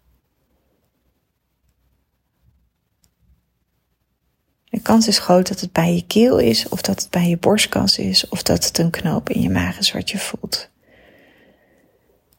De 4.73 4.81
kans 4.81 5.07
is 5.07 5.19
groot 5.19 5.47
dat 5.47 5.59
het 5.59 5.71
bij 5.71 5.95
je 5.95 6.05
keel 6.05 6.39
is, 6.39 6.69
of 6.69 6.81
dat 6.81 7.01
het 7.01 7.09
bij 7.09 7.29
je 7.29 7.37
borstkas 7.37 7.97
is, 7.97 8.29
of 8.29 8.43
dat 8.43 8.65
het 8.65 8.77
een 8.77 8.89
knoop 8.89 9.29
in 9.29 9.41
je 9.41 9.49
maag 9.49 9.77
is 9.77 9.91
wat 9.91 10.09
je 10.09 10.17
voelt. 10.17 10.69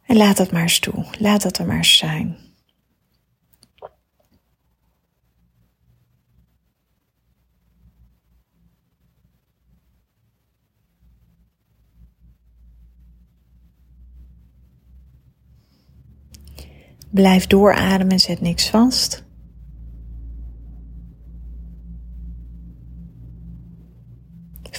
En 0.06 0.16
laat 0.16 0.36
dat 0.36 0.52
maar 0.52 0.62
eens 0.62 0.78
toe. 0.78 1.04
Laat 1.18 1.42
dat 1.42 1.58
er 1.58 1.66
maar 1.66 1.76
eens 1.76 1.96
zijn. 1.96 2.36
Blijf 17.10 17.46
doorademen, 17.46 18.18
zet 18.18 18.40
niks 18.40 18.68
vast. 18.68 19.23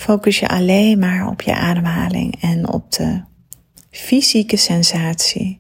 Focus 0.06 0.40
je 0.40 0.48
alleen 0.48 1.00
maar 1.00 1.28
op 1.28 1.42
je 1.42 1.56
ademhaling 1.56 2.42
en 2.42 2.70
op 2.70 2.92
de 2.92 3.22
fysieke 3.92 4.58
sensatie 4.58 5.60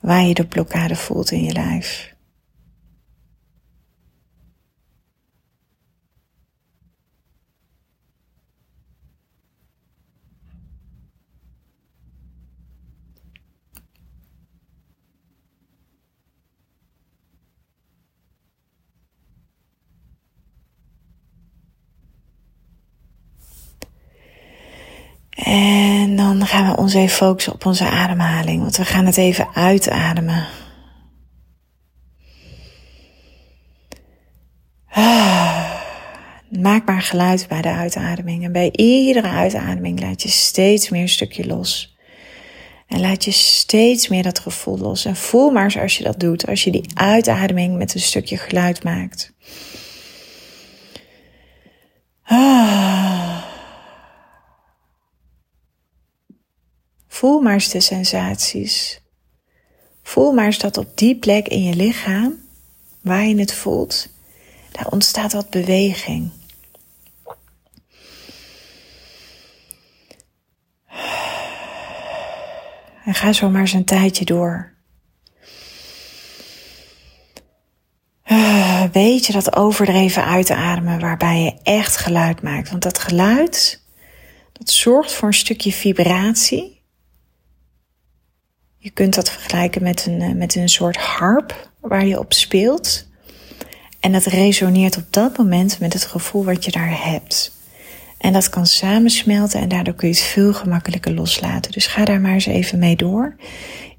waar 0.00 0.22
je 0.22 0.34
de 0.34 0.46
blokkade 0.46 0.96
voelt 0.96 1.30
in 1.30 1.44
je 1.44 1.52
lijf. 1.52 2.14
En 25.46 26.16
dan 26.16 26.46
gaan 26.46 26.70
we 26.70 26.76
ons 26.76 26.94
even 26.94 27.16
focussen 27.16 27.52
op 27.52 27.66
onze 27.66 27.88
ademhaling, 27.88 28.60
want 28.60 28.76
we 28.76 28.84
gaan 28.84 29.06
het 29.06 29.16
even 29.16 29.48
uitademen. 29.54 30.46
Maak 36.60 36.86
maar 36.86 37.02
geluid 37.02 37.48
bij 37.48 37.62
de 37.62 37.68
uitademing. 37.68 38.44
En 38.44 38.52
bij 38.52 38.72
iedere 38.72 39.28
uitademing 39.28 40.00
laat 40.00 40.22
je 40.22 40.28
steeds 40.28 40.88
meer 40.88 41.02
een 41.02 41.08
stukje 41.08 41.46
los. 41.46 41.96
En 42.86 43.00
laat 43.00 43.24
je 43.24 43.30
steeds 43.30 44.08
meer 44.08 44.22
dat 44.22 44.38
gevoel 44.38 44.78
los. 44.78 45.04
En 45.04 45.16
voel 45.16 45.50
maar 45.50 45.64
eens 45.64 45.78
als 45.78 45.98
je 45.98 46.04
dat 46.04 46.20
doet, 46.20 46.46
als 46.46 46.64
je 46.64 46.70
die 46.70 46.90
uitademing 46.94 47.76
met 47.76 47.94
een 47.94 48.00
stukje 48.00 48.36
geluid 48.36 48.84
maakt. 48.84 49.32
Ah. 52.22 52.95
Voel 57.26 57.40
maar 57.40 57.52
eens 57.52 57.68
de 57.68 57.80
sensaties. 57.80 59.00
Voel 60.02 60.32
maar 60.32 60.44
eens 60.44 60.58
dat 60.58 60.76
op 60.76 60.98
die 60.98 61.16
plek 61.16 61.48
in 61.48 61.62
je 61.62 61.74
lichaam, 61.74 62.34
waar 63.00 63.24
je 63.24 63.38
het 63.38 63.54
voelt, 63.54 64.08
daar 64.72 64.86
ontstaat 64.90 65.32
wat 65.32 65.50
beweging. 65.50 66.30
En 73.04 73.14
ga 73.14 73.32
zo 73.32 73.50
maar 73.50 73.60
eens 73.60 73.72
een 73.72 73.84
tijdje 73.84 74.24
door. 74.24 74.72
Weet 78.92 79.26
je 79.26 79.32
dat 79.32 79.56
overdreven 79.56 80.24
uitademen 80.24 81.00
waarbij 81.00 81.40
je 81.40 81.54
echt 81.62 81.96
geluid 81.96 82.42
maakt? 82.42 82.70
Want 82.70 82.82
dat 82.82 82.98
geluid, 82.98 83.82
dat 84.52 84.70
zorgt 84.70 85.12
voor 85.12 85.28
een 85.28 85.34
stukje 85.34 85.72
vibratie 85.72 86.75
je 88.86 88.92
kunt 88.92 89.14
dat 89.14 89.30
vergelijken 89.30 89.82
met 89.82 90.06
een, 90.06 90.20
eh, 90.20 90.32
met 90.32 90.54
een 90.54 90.68
soort 90.68 90.96
harp 90.96 91.70
waar 91.80 92.06
je 92.06 92.18
op 92.18 92.32
speelt. 92.32 93.06
En 94.00 94.12
dat 94.12 94.24
resoneert 94.24 94.96
op 94.96 95.04
dat 95.10 95.36
moment 95.36 95.80
met 95.80 95.92
het 95.92 96.04
gevoel 96.04 96.44
wat 96.44 96.64
je 96.64 96.70
daar 96.70 97.04
hebt. 97.04 97.52
En 98.18 98.32
dat 98.32 98.48
kan 98.48 98.66
samensmelten 98.66 99.60
en 99.60 99.68
daardoor 99.68 99.94
kun 99.94 100.08
je 100.08 100.14
het 100.14 100.22
veel 100.22 100.52
gemakkelijker 100.52 101.14
loslaten. 101.14 101.72
Dus 101.72 101.86
ga 101.86 102.04
daar 102.04 102.20
maar 102.20 102.32
eens 102.32 102.46
even 102.46 102.78
mee 102.78 102.96
door 102.96 103.36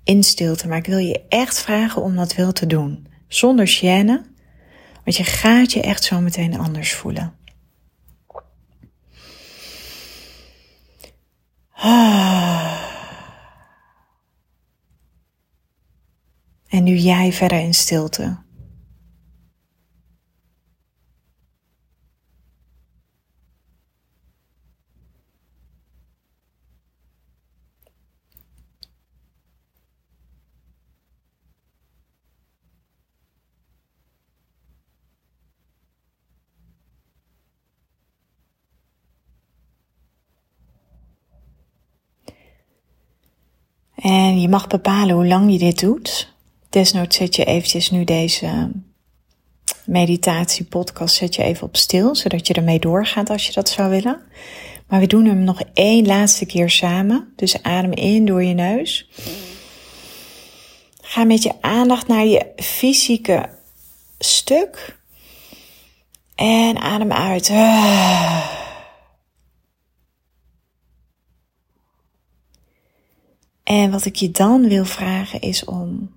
in 0.03 0.23
stilte. 0.23 0.67
Maar 0.67 0.77
ik 0.77 0.85
wil 0.85 0.97
je 0.97 1.21
echt 1.29 1.61
vragen 1.61 2.01
om 2.01 2.15
dat 2.15 2.35
wel 2.35 2.51
te 2.51 2.67
doen. 2.67 3.07
Zonder 3.27 3.67
gêne. 3.67 4.21
Want 5.03 5.17
je 5.17 5.23
gaat 5.23 5.71
je 5.71 5.81
echt 5.81 6.03
zo 6.03 6.19
meteen 6.21 6.59
anders 6.59 6.93
voelen. 6.93 7.33
Ah. 11.71 12.86
En 16.77 16.83
nu 16.83 16.95
jij 16.95 17.33
verder 17.33 17.59
in 17.59 17.73
stilte. 17.73 18.37
En 43.95 44.41
je 44.41 44.49
mag 44.49 44.67
bepalen 44.67 45.15
hoe 45.15 45.27
lang 45.27 45.51
je 45.51 45.57
dit 45.57 45.79
doet. 45.79 46.35
Desnoods 46.77 47.15
zet 47.15 47.35
je 47.35 47.45
eventjes 47.45 47.89
nu 47.89 48.03
deze 48.03 48.71
meditatie-podcast 49.85 51.15
zet 51.15 51.35
je 51.35 51.43
even 51.43 51.67
op 51.67 51.75
stil, 51.75 52.15
zodat 52.15 52.47
je 52.47 52.53
ermee 52.53 52.79
doorgaat 52.79 53.29
als 53.29 53.47
je 53.47 53.53
dat 53.53 53.69
zou 53.69 53.89
willen. 53.89 54.21
Maar 54.87 54.99
we 54.99 55.07
doen 55.07 55.25
hem 55.25 55.43
nog 55.43 55.61
één 55.73 56.05
laatste 56.05 56.45
keer 56.45 56.69
samen. 56.69 57.33
Dus 57.35 57.63
adem 57.63 57.91
in 57.91 58.25
door 58.25 58.43
je 58.43 58.53
neus. 58.53 59.09
Ga 61.01 61.23
met 61.23 61.43
je 61.43 61.61
aandacht 61.61 62.07
naar 62.07 62.25
je 62.25 62.51
fysieke 62.55 63.49
stuk. 64.19 64.99
En 66.35 66.77
adem 66.77 67.11
uit. 67.11 67.49
En 73.63 73.91
wat 73.91 74.05
ik 74.05 74.15
je 74.15 74.31
dan 74.31 74.67
wil 74.67 74.85
vragen 74.85 75.41
is 75.41 75.65
om 75.65 76.15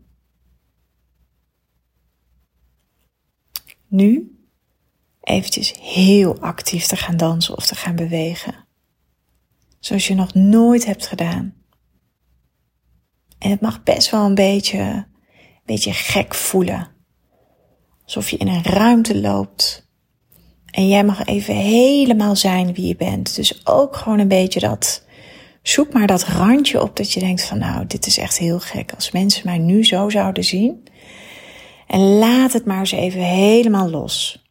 nu 3.90 4.38
eventjes 5.20 5.74
heel 5.80 6.40
actief 6.40 6.86
te 6.86 6.96
gaan 6.96 7.16
dansen 7.16 7.56
of 7.56 7.66
te 7.66 7.74
gaan 7.74 7.96
bewegen. 7.96 8.54
Zoals 9.78 10.06
je 10.06 10.14
nog 10.14 10.34
nooit 10.34 10.84
hebt 10.84 11.06
gedaan. 11.06 11.54
En 13.38 13.50
het 13.50 13.60
mag 13.60 13.82
best 13.82 14.10
wel 14.10 14.24
een 14.24 14.34
beetje, 14.34 14.78
een 14.78 15.06
beetje 15.64 15.92
gek 15.92 16.34
voelen. 16.34 16.88
Alsof 18.04 18.30
je 18.30 18.36
in 18.36 18.48
een 18.48 18.62
ruimte 18.62 19.20
loopt. 19.20 19.88
En 20.70 20.88
jij 20.88 21.04
mag 21.04 21.24
even 21.26 21.54
helemaal 21.54 22.36
zijn 22.36 22.74
wie 22.74 22.86
je 22.86 22.96
bent. 22.96 23.34
Dus 23.34 23.66
ook 23.66 23.96
gewoon 23.96 24.18
een 24.18 24.28
beetje 24.28 24.60
dat. 24.60 25.04
Zoek 25.62 25.92
maar 25.92 26.06
dat 26.06 26.24
randje 26.24 26.82
op 26.82 26.96
dat 26.96 27.12
je 27.12 27.20
denkt 27.20 27.44
van 27.44 27.58
nou, 27.58 27.86
dit 27.86 28.06
is 28.06 28.18
echt 28.18 28.38
heel 28.38 28.60
gek. 28.60 28.92
Als 28.94 29.10
mensen 29.10 29.42
mij 29.44 29.58
nu 29.58 29.84
zo 29.84 30.08
zouden 30.08 30.44
zien, 30.44 30.84
en 31.90 32.18
laat 32.18 32.52
het 32.52 32.64
maar 32.64 32.78
eens 32.78 32.92
even 32.92 33.20
helemaal 33.20 33.90
los. 33.90 34.44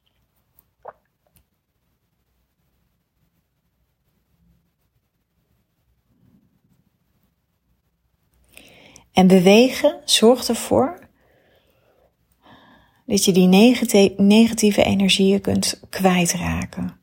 En 9.12 9.28
bewegen 9.28 10.02
zorgt 10.06 10.50
ervoor 10.50 11.10
dat 13.06 13.26
je 13.26 13.32
die 13.32 13.48
negatieve 14.18 14.84
energieën 14.84 15.42
kunt 15.42 15.80
kwijtraken. 15.90 16.99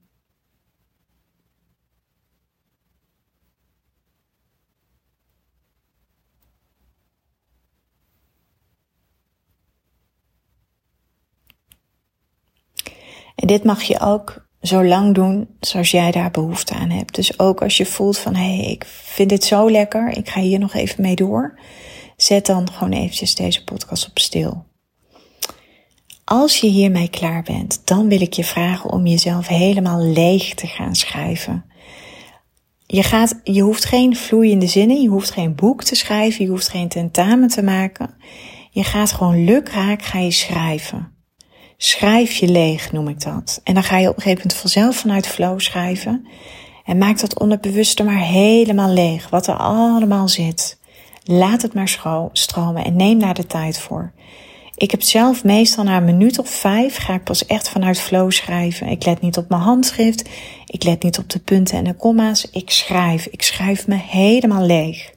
En 13.37 13.46
dit 13.46 13.64
mag 13.64 13.83
je 13.83 14.01
ook 14.01 14.46
zo 14.61 14.85
lang 14.85 15.14
doen 15.14 15.49
zoals 15.61 15.90
jij 15.90 16.11
daar 16.11 16.31
behoefte 16.31 16.75
aan 16.75 16.90
hebt. 16.90 17.14
Dus 17.14 17.38
ook 17.38 17.62
als 17.62 17.77
je 17.77 17.87
voelt 17.87 18.18
van 18.18 18.35
hé, 18.35 18.57
hey, 18.57 18.70
ik 18.70 18.85
vind 18.87 19.29
dit 19.29 19.44
zo 19.44 19.70
lekker, 19.70 20.16
ik 20.16 20.29
ga 20.29 20.40
hier 20.40 20.59
nog 20.59 20.75
even 20.75 21.03
mee 21.03 21.14
door. 21.14 21.59
Zet 22.16 22.46
dan 22.46 22.72
gewoon 22.72 22.92
eventjes 22.92 23.35
deze 23.35 23.64
podcast 23.64 24.09
op 24.09 24.18
stil. 24.18 24.64
Als 26.25 26.61
je 26.61 26.66
hiermee 26.66 27.09
klaar 27.09 27.42
bent, 27.42 27.81
dan 27.85 28.09
wil 28.09 28.20
ik 28.20 28.33
je 28.33 28.44
vragen 28.44 28.90
om 28.90 29.07
jezelf 29.07 29.46
helemaal 29.46 30.01
leeg 30.01 30.55
te 30.55 30.66
gaan 30.66 30.94
schrijven. 30.94 31.64
Je, 32.87 33.03
gaat, 33.03 33.40
je 33.44 33.61
hoeft 33.61 33.85
geen 33.85 34.16
vloeiende 34.16 34.66
zinnen, 34.66 35.03
je 35.03 35.09
hoeft 35.09 35.31
geen 35.31 35.55
boek 35.55 35.83
te 35.83 35.94
schrijven, 35.94 36.44
je 36.44 36.51
hoeft 36.51 36.68
geen 36.68 36.88
tentamen 36.88 37.49
te 37.49 37.62
maken. 37.62 38.14
Je 38.70 38.85
gaat 38.85 39.12
gewoon 39.12 39.44
lukraak 39.44 40.03
ga 40.03 40.18
je 40.18 40.31
schrijven. 40.31 41.15
Schrijf 41.77 42.37
je 42.37 42.49
leeg, 42.49 42.93
noem 42.93 43.09
ik 43.09 43.21
dat. 43.21 43.61
En 43.65 43.75
dan 43.75 43.83
ga 43.83 43.99
je 43.99 44.09
op 44.09 44.17
een 44.17 44.23
gegeven 44.23 44.43
moment 44.43 44.61
vanzelf 44.61 44.97
vanuit 44.97 45.27
flow 45.27 45.61
schrijven. 45.61 46.27
En 46.85 46.99
maak 46.99 47.21
dat 47.21 47.39
onderbewuste 47.39 48.03
maar 48.05 48.21
helemaal 48.21 48.93
leeg, 48.93 49.31
wat 49.31 49.47
er 49.47 49.57
allemaal 49.57 50.29
zit. 50.29 50.79
Laat 51.25 51.62
het 51.62 51.75
maar 51.75 52.29
stromen 52.33 52.85
en 52.85 52.97
neem 52.97 53.19
daar 53.19 53.35
de 53.35 53.47
tijd 53.47 53.79
voor. 53.79 54.12
Ik 54.77 54.91
heb 54.91 55.03
zelf 55.03 55.45
meestal 55.45 55.85
na 55.85 55.97
een 55.97 56.05
minuut 56.05 56.39
of 56.39 56.51
vijf 56.51 56.97
ga 56.97 57.15
ik 57.15 57.25
pas 57.25 57.47
echt 57.47 57.69
vanuit 57.69 58.01
flow 58.01 58.31
schrijven. 58.31 58.89
Ik 58.89 59.05
let 59.05 59.21
niet 59.21 59.37
op 59.37 59.49
mijn 59.49 59.62
handschrift. 59.62 60.29
Ik 60.67 60.85
let 60.85 61.03
niet 61.03 61.19
op 61.19 61.31
de 61.31 61.39
punten 61.39 61.79
en 61.79 61.85
de 61.85 61.95
komma's. 61.95 62.51
Ik 62.51 62.71
schrijf. 62.71 63.27
Ik 63.27 63.43
schrijf 63.43 63.87
me 63.87 63.95
helemaal 63.95 64.62
leeg. 64.62 65.15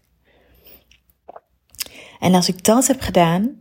En 2.19 2.33
als 2.33 2.47
ik 2.49 2.63
dat 2.63 2.87
heb 2.87 3.01
gedaan, 3.01 3.58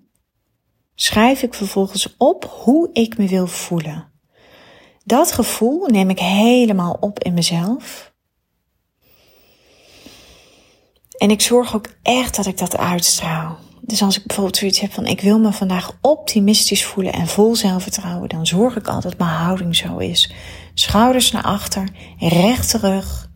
schrijf 1.00 1.42
ik 1.42 1.54
vervolgens 1.54 2.14
op 2.16 2.60
hoe 2.64 2.90
ik 2.92 3.18
me 3.18 3.28
wil 3.28 3.46
voelen. 3.46 4.08
Dat 5.04 5.32
gevoel 5.32 5.86
neem 5.86 6.10
ik 6.10 6.18
helemaal 6.18 6.96
op 7.00 7.22
in 7.22 7.34
mezelf. 7.34 8.12
En 11.18 11.30
ik 11.30 11.40
zorg 11.40 11.74
ook 11.74 11.88
echt 12.02 12.36
dat 12.36 12.46
ik 12.46 12.58
dat 12.58 12.76
uitstraal. 12.76 13.58
Dus 13.80 14.02
als 14.02 14.16
ik 14.18 14.26
bijvoorbeeld 14.26 14.56
zoiets 14.56 14.80
heb 14.80 14.92
van 14.92 15.06
ik 15.06 15.20
wil 15.20 15.38
me 15.38 15.52
vandaag 15.52 15.98
optimistisch 16.00 16.84
voelen 16.84 17.12
en 17.12 17.26
vol 17.26 17.56
zelfvertrouwen, 17.56 18.28
dan 18.28 18.46
zorg 18.46 18.76
ik 18.76 18.86
altijd 18.86 19.18
dat 19.18 19.26
mijn 19.26 19.38
houding 19.40 19.76
zo 19.76 19.98
is. 19.98 20.32
Schouders 20.74 21.32
naar 21.32 21.42
achter, 21.42 21.88
rechte 22.18 22.78
rug. 22.78 23.30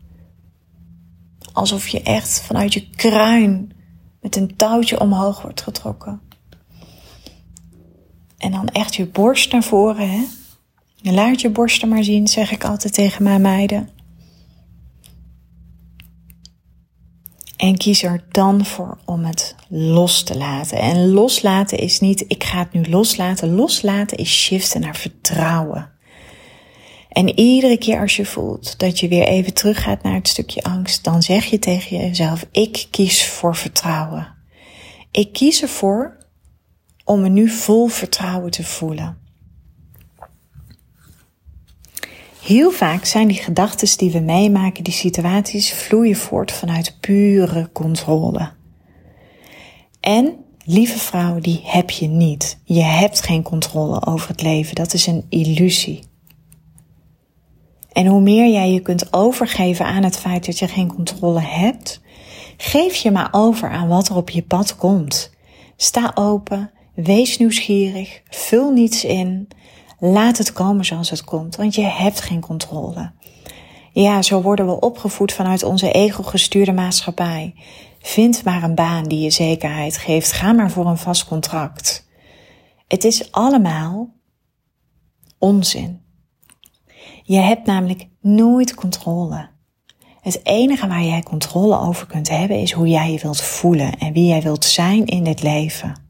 Alsof 1.53 1.87
je 1.87 2.01
echt 2.01 2.41
vanuit 2.41 2.73
je 2.73 2.89
kruin 2.89 3.71
met 4.21 4.35
een 4.35 4.55
touwtje 4.55 4.99
omhoog 4.99 5.41
wordt 5.41 5.61
getrokken. 5.61 6.32
En 8.43 8.51
dan 8.51 8.67
echt 8.67 8.95
je 8.95 9.05
borst 9.05 9.51
naar 9.51 9.63
voren, 9.63 10.09
hè? 10.09 10.23
laat 11.11 11.41
je 11.41 11.49
borsten 11.49 11.87
maar 11.87 12.03
zien, 12.03 12.27
zeg 12.27 12.51
ik 12.51 12.63
altijd 12.63 12.93
tegen 12.93 13.23
mijn 13.23 13.41
meiden. 13.41 13.89
En 17.57 17.77
kies 17.77 18.03
er 18.03 18.23
dan 18.31 18.65
voor 18.65 18.97
om 19.05 19.25
het 19.25 19.55
los 19.69 20.23
te 20.23 20.37
laten. 20.37 20.77
En 20.77 21.11
loslaten 21.11 21.77
is 21.77 21.99
niet, 21.99 22.25
ik 22.27 22.43
ga 22.43 22.59
het 22.59 22.73
nu 22.73 22.89
loslaten. 22.89 23.55
Loslaten 23.55 24.17
is 24.17 24.43
shiften 24.43 24.81
naar 24.81 24.95
vertrouwen. 24.95 25.91
En 27.09 27.39
iedere 27.39 27.77
keer 27.77 27.99
als 27.99 28.15
je 28.15 28.25
voelt 28.25 28.79
dat 28.79 28.99
je 28.99 29.07
weer 29.07 29.27
even 29.27 29.53
teruggaat 29.53 30.03
naar 30.03 30.15
het 30.15 30.27
stukje 30.27 30.63
angst, 30.63 31.03
dan 31.03 31.21
zeg 31.21 31.45
je 31.45 31.59
tegen 31.59 31.97
jezelf, 31.97 32.45
ik 32.51 32.87
kies 32.91 33.25
voor 33.25 33.55
vertrouwen. 33.55 34.27
Ik 35.11 35.33
kies 35.33 35.61
ervoor 35.61 36.22
om 37.03 37.21
me 37.21 37.29
nu 37.29 37.49
vol 37.49 37.87
vertrouwen 37.87 38.51
te 38.51 38.63
voelen. 38.63 39.17
Heel 42.43 42.71
vaak 42.71 43.05
zijn 43.05 43.27
die 43.27 43.37
gedachten 43.37 43.97
die 43.97 44.11
we 44.11 44.19
meemaken, 44.19 44.83
die 44.83 44.93
situaties, 44.93 45.73
vloeien 45.73 46.15
voort 46.15 46.51
vanuit 46.51 46.97
pure 46.99 47.69
controle. 47.71 48.51
En, 49.99 50.35
lieve 50.65 50.97
vrouw, 50.97 51.39
die 51.39 51.61
heb 51.63 51.89
je 51.89 52.07
niet. 52.07 52.59
Je 52.63 52.81
hebt 52.81 53.21
geen 53.21 53.43
controle 53.43 54.05
over 54.05 54.29
het 54.29 54.41
leven. 54.41 54.75
Dat 54.75 54.93
is 54.93 55.07
een 55.07 55.25
illusie. 55.29 56.03
En 57.91 58.05
hoe 58.05 58.21
meer 58.21 58.51
jij 58.51 58.71
je 58.71 58.79
kunt 58.79 59.13
overgeven 59.13 59.85
aan 59.85 60.03
het 60.03 60.17
feit 60.17 60.45
dat 60.45 60.59
je 60.59 60.67
geen 60.67 60.95
controle 60.95 61.41
hebt, 61.41 62.01
geef 62.57 62.95
je 62.95 63.11
maar 63.11 63.29
over 63.31 63.69
aan 63.69 63.87
wat 63.87 64.09
er 64.09 64.15
op 64.15 64.29
je 64.29 64.43
pad 64.43 64.75
komt. 64.75 65.31
Sta 65.75 66.11
open, 66.15 66.71
wees 66.93 67.37
nieuwsgierig, 67.37 68.21
vul 68.29 68.71
niets 68.71 69.03
in 69.03 69.47
Laat 70.05 70.37
het 70.37 70.53
komen 70.53 70.85
zoals 70.85 71.09
het 71.09 71.23
komt, 71.23 71.55
want 71.55 71.75
je 71.75 71.81
hebt 71.81 72.21
geen 72.21 72.41
controle. 72.41 73.11
Ja, 73.91 74.21
zo 74.21 74.41
worden 74.41 74.65
we 74.65 74.79
opgevoed 74.79 75.33
vanuit 75.33 75.63
onze 75.63 75.91
ego-gestuurde 75.91 76.71
maatschappij. 76.71 77.55
Vind 77.99 78.43
maar 78.43 78.63
een 78.63 78.75
baan 78.75 79.03
die 79.03 79.19
je 79.19 79.29
zekerheid 79.29 79.97
geeft. 79.97 80.31
Ga 80.31 80.51
maar 80.51 80.71
voor 80.71 80.85
een 80.85 80.97
vast 80.97 81.25
contract. 81.25 82.07
Het 82.87 83.03
is 83.03 83.31
allemaal 83.31 84.13
onzin. 85.37 86.01
Je 87.23 87.39
hebt 87.39 87.65
namelijk 87.65 88.07
nooit 88.21 88.75
controle. 88.75 89.49
Het 90.21 90.39
enige 90.43 90.87
waar 90.87 91.03
jij 91.03 91.23
controle 91.23 91.79
over 91.79 92.07
kunt 92.07 92.29
hebben 92.29 92.57
is 92.57 92.71
hoe 92.71 92.87
jij 92.87 93.11
je 93.11 93.19
wilt 93.19 93.41
voelen 93.41 93.97
en 93.97 94.13
wie 94.13 94.27
jij 94.27 94.41
wilt 94.41 94.65
zijn 94.65 95.05
in 95.05 95.23
dit 95.23 95.43
leven. 95.43 96.02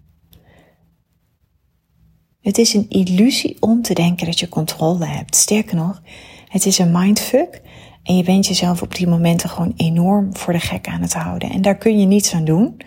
Het 2.43 2.58
is 2.58 2.73
een 2.73 2.89
illusie 2.89 3.58
om 3.60 3.82
te 3.82 3.93
denken 3.93 4.25
dat 4.25 4.39
je 4.39 4.49
controle 4.49 5.06
hebt. 5.06 5.36
Sterker 5.36 5.75
nog, 5.75 6.01
het 6.47 6.65
is 6.65 6.77
een 6.77 6.91
mindfuck. 6.91 7.62
En 8.03 8.17
je 8.17 8.23
bent 8.23 8.47
jezelf 8.47 8.82
op 8.82 8.95
die 8.95 9.08
momenten 9.08 9.49
gewoon 9.49 9.73
enorm 9.75 10.38
voor 10.38 10.53
de 10.53 10.60
gek 10.60 10.88
aan 10.88 11.01
het 11.01 11.13
houden. 11.13 11.49
En 11.49 11.62
daar 11.62 11.77
kun 11.77 11.99
je 11.99 12.06
niets 12.06 12.34
aan 12.34 12.45
doen. 12.45 12.82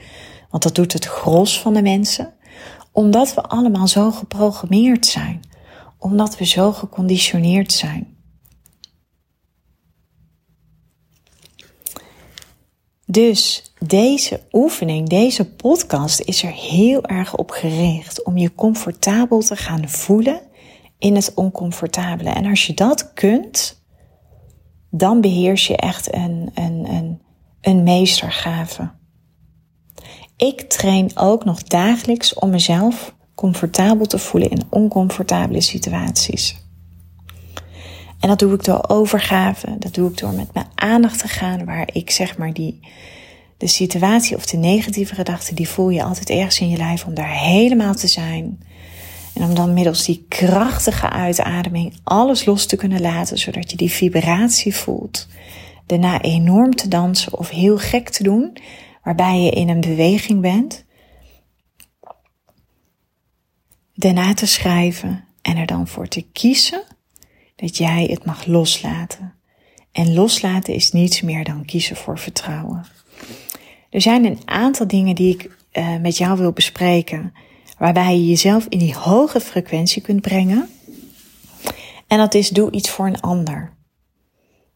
Want 0.50 0.62
dat 0.62 0.74
doet 0.74 0.92
het 0.92 1.04
gros 1.04 1.60
van 1.60 1.74
de 1.74 1.82
mensen. 1.82 2.34
Omdat 2.92 3.34
we 3.34 3.42
allemaal 3.42 3.88
zo 3.88 4.10
geprogrammeerd 4.10 5.06
zijn. 5.06 5.40
Omdat 5.98 6.38
we 6.38 6.44
zo 6.44 6.72
geconditioneerd 6.72 7.72
zijn. 7.72 8.16
Dus 13.06 13.65
deze 13.78 14.40
oefening, 14.52 15.08
deze 15.08 15.50
podcast 15.50 16.20
is 16.20 16.42
er 16.42 16.52
heel 16.52 17.04
erg 17.04 17.36
op 17.36 17.50
gericht 17.50 18.24
om 18.24 18.36
je 18.36 18.54
comfortabel 18.54 19.40
te 19.40 19.56
gaan 19.56 19.88
voelen 19.88 20.40
in 20.98 21.14
het 21.14 21.34
oncomfortabele. 21.34 22.30
En 22.30 22.46
als 22.46 22.66
je 22.66 22.74
dat 22.74 23.12
kunt, 23.12 23.82
dan 24.90 25.20
beheers 25.20 25.66
je 25.66 25.76
echt 25.76 26.14
een, 26.14 26.50
een, 26.54 26.86
een, 26.88 27.22
een 27.60 27.82
meestergave. 27.82 28.90
Ik 30.36 30.60
train 30.60 31.10
ook 31.14 31.44
nog 31.44 31.62
dagelijks 31.62 32.34
om 32.34 32.50
mezelf 32.50 33.14
comfortabel 33.34 34.06
te 34.06 34.18
voelen 34.18 34.50
in 34.50 34.66
oncomfortabele 34.70 35.60
situaties. 35.60 36.64
En 38.20 38.28
dat 38.28 38.38
doe 38.38 38.54
ik 38.54 38.64
door 38.64 38.84
overgave. 38.88 39.78
Dat 39.78 39.94
doe 39.94 40.10
ik 40.10 40.18
door 40.18 40.32
met 40.32 40.54
mijn 40.54 40.66
aandacht 40.74 41.18
te 41.18 41.28
gaan 41.28 41.64
waar 41.64 41.88
ik 41.92 42.10
zeg 42.10 42.38
maar 42.38 42.52
die, 42.52 42.80
de 43.56 43.66
situatie 43.66 44.36
of 44.36 44.46
de 44.46 44.56
negatieve 44.56 45.14
gedachten, 45.14 45.54
die 45.54 45.68
voel 45.68 45.88
je 45.88 46.02
altijd 46.02 46.30
ergens 46.30 46.60
in 46.60 46.68
je 46.68 46.76
lijf 46.76 47.04
om 47.04 47.14
daar 47.14 47.38
helemaal 47.38 47.94
te 47.94 48.06
zijn. 48.06 48.60
En 49.34 49.42
om 49.42 49.54
dan 49.54 49.72
middels 49.72 50.04
die 50.04 50.24
krachtige 50.28 51.10
uitademing 51.10 51.94
alles 52.04 52.44
los 52.44 52.66
te 52.66 52.76
kunnen 52.76 53.00
laten, 53.00 53.38
zodat 53.38 53.70
je 53.70 53.76
die 53.76 53.90
vibratie 53.90 54.74
voelt. 54.74 55.28
Daarna 55.86 56.20
enorm 56.20 56.74
te 56.74 56.88
dansen 56.88 57.38
of 57.38 57.50
heel 57.50 57.78
gek 57.78 58.08
te 58.08 58.22
doen, 58.22 58.56
waarbij 59.02 59.40
je 59.40 59.50
in 59.50 59.68
een 59.68 59.80
beweging 59.80 60.40
bent. 60.40 60.84
Daarna 63.94 64.34
te 64.34 64.46
schrijven 64.46 65.24
en 65.42 65.56
er 65.56 65.66
dan 65.66 65.88
voor 65.88 66.08
te 66.08 66.26
kiezen 66.32 66.82
dat 67.56 67.76
jij 67.76 68.06
het 68.10 68.24
mag 68.24 68.46
loslaten. 68.46 69.34
En 69.92 70.14
loslaten 70.14 70.74
is 70.74 70.92
niets 70.92 71.20
meer 71.20 71.44
dan 71.44 71.64
kiezen 71.64 71.96
voor 71.96 72.18
vertrouwen. 72.18 72.86
Er 73.96 74.02
zijn 74.02 74.24
een 74.24 74.40
aantal 74.44 74.86
dingen 74.86 75.14
die 75.14 75.34
ik 75.34 75.50
uh, 75.72 75.96
met 76.00 76.16
jou 76.16 76.38
wil 76.38 76.52
bespreken, 76.52 77.32
waarbij 77.78 78.16
je 78.16 78.26
jezelf 78.26 78.66
in 78.68 78.78
die 78.78 78.94
hoge 78.94 79.40
frequentie 79.40 80.02
kunt 80.02 80.20
brengen. 80.20 80.68
En 82.06 82.18
dat 82.18 82.34
is 82.34 82.48
doe 82.48 82.70
iets 82.70 82.90
voor 82.90 83.06
een 83.06 83.20
ander. 83.20 83.72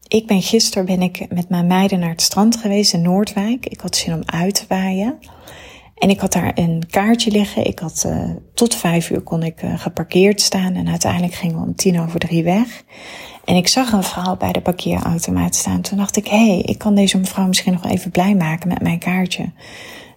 Ik 0.07 0.27
ben 0.27 0.41
gisteren 0.41 0.85
ben 0.85 1.01
ik 1.01 1.25
met 1.33 1.49
mijn 1.49 1.67
meiden 1.67 1.99
naar 1.99 2.09
het 2.09 2.21
strand 2.21 2.55
geweest 2.55 2.93
in 2.93 3.01
Noordwijk. 3.01 3.65
Ik 3.65 3.79
had 3.79 3.95
zin 3.95 4.13
om 4.13 4.23
uit 4.25 4.55
te 4.55 4.65
waaien. 4.67 5.19
En 5.95 6.09
ik 6.09 6.19
had 6.19 6.33
daar 6.33 6.51
een 6.55 6.83
kaartje 6.89 7.31
liggen. 7.31 7.65
Ik 7.65 7.79
had 7.79 8.03
uh, 8.07 8.29
tot 8.53 8.75
vijf 8.75 9.09
uur 9.09 9.21
kon 9.21 9.43
ik 9.43 9.63
uh, 9.63 9.79
geparkeerd 9.79 10.41
staan. 10.41 10.75
En 10.75 10.89
uiteindelijk 10.89 11.33
gingen 11.33 11.55
we 11.55 11.65
om 11.65 11.75
tien 11.75 11.99
over 11.99 12.19
drie 12.19 12.43
weg. 12.43 12.83
En 13.45 13.55
ik 13.55 13.67
zag 13.67 13.91
een 13.91 14.03
vrouw 14.03 14.37
bij 14.37 14.51
de 14.51 14.61
parkeerautomaat 14.61 15.55
staan. 15.55 15.81
Toen 15.81 15.97
dacht 15.97 16.17
ik, 16.17 16.27
hé, 16.27 16.47
hey, 16.47 16.59
ik 16.59 16.77
kan 16.77 16.95
deze 16.95 17.17
mevrouw 17.17 17.47
misschien 17.47 17.73
nog 17.73 17.85
even 17.85 18.11
blij 18.11 18.35
maken 18.35 18.67
met 18.67 18.81
mijn 18.81 18.99
kaartje. 18.99 19.51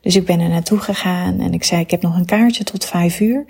Dus 0.01 0.17
ik 0.17 0.27
ben 0.27 0.41
er 0.41 0.49
naartoe 0.49 0.79
gegaan 0.79 1.41
en 1.41 1.53
ik 1.53 1.65
zei, 1.65 1.81
ik 1.81 1.91
heb 1.91 2.03
nog 2.03 2.17
een 2.17 2.25
kaartje 2.25 2.65
tot 2.65 2.85
vijf 2.85 3.21
uur. 3.21 3.45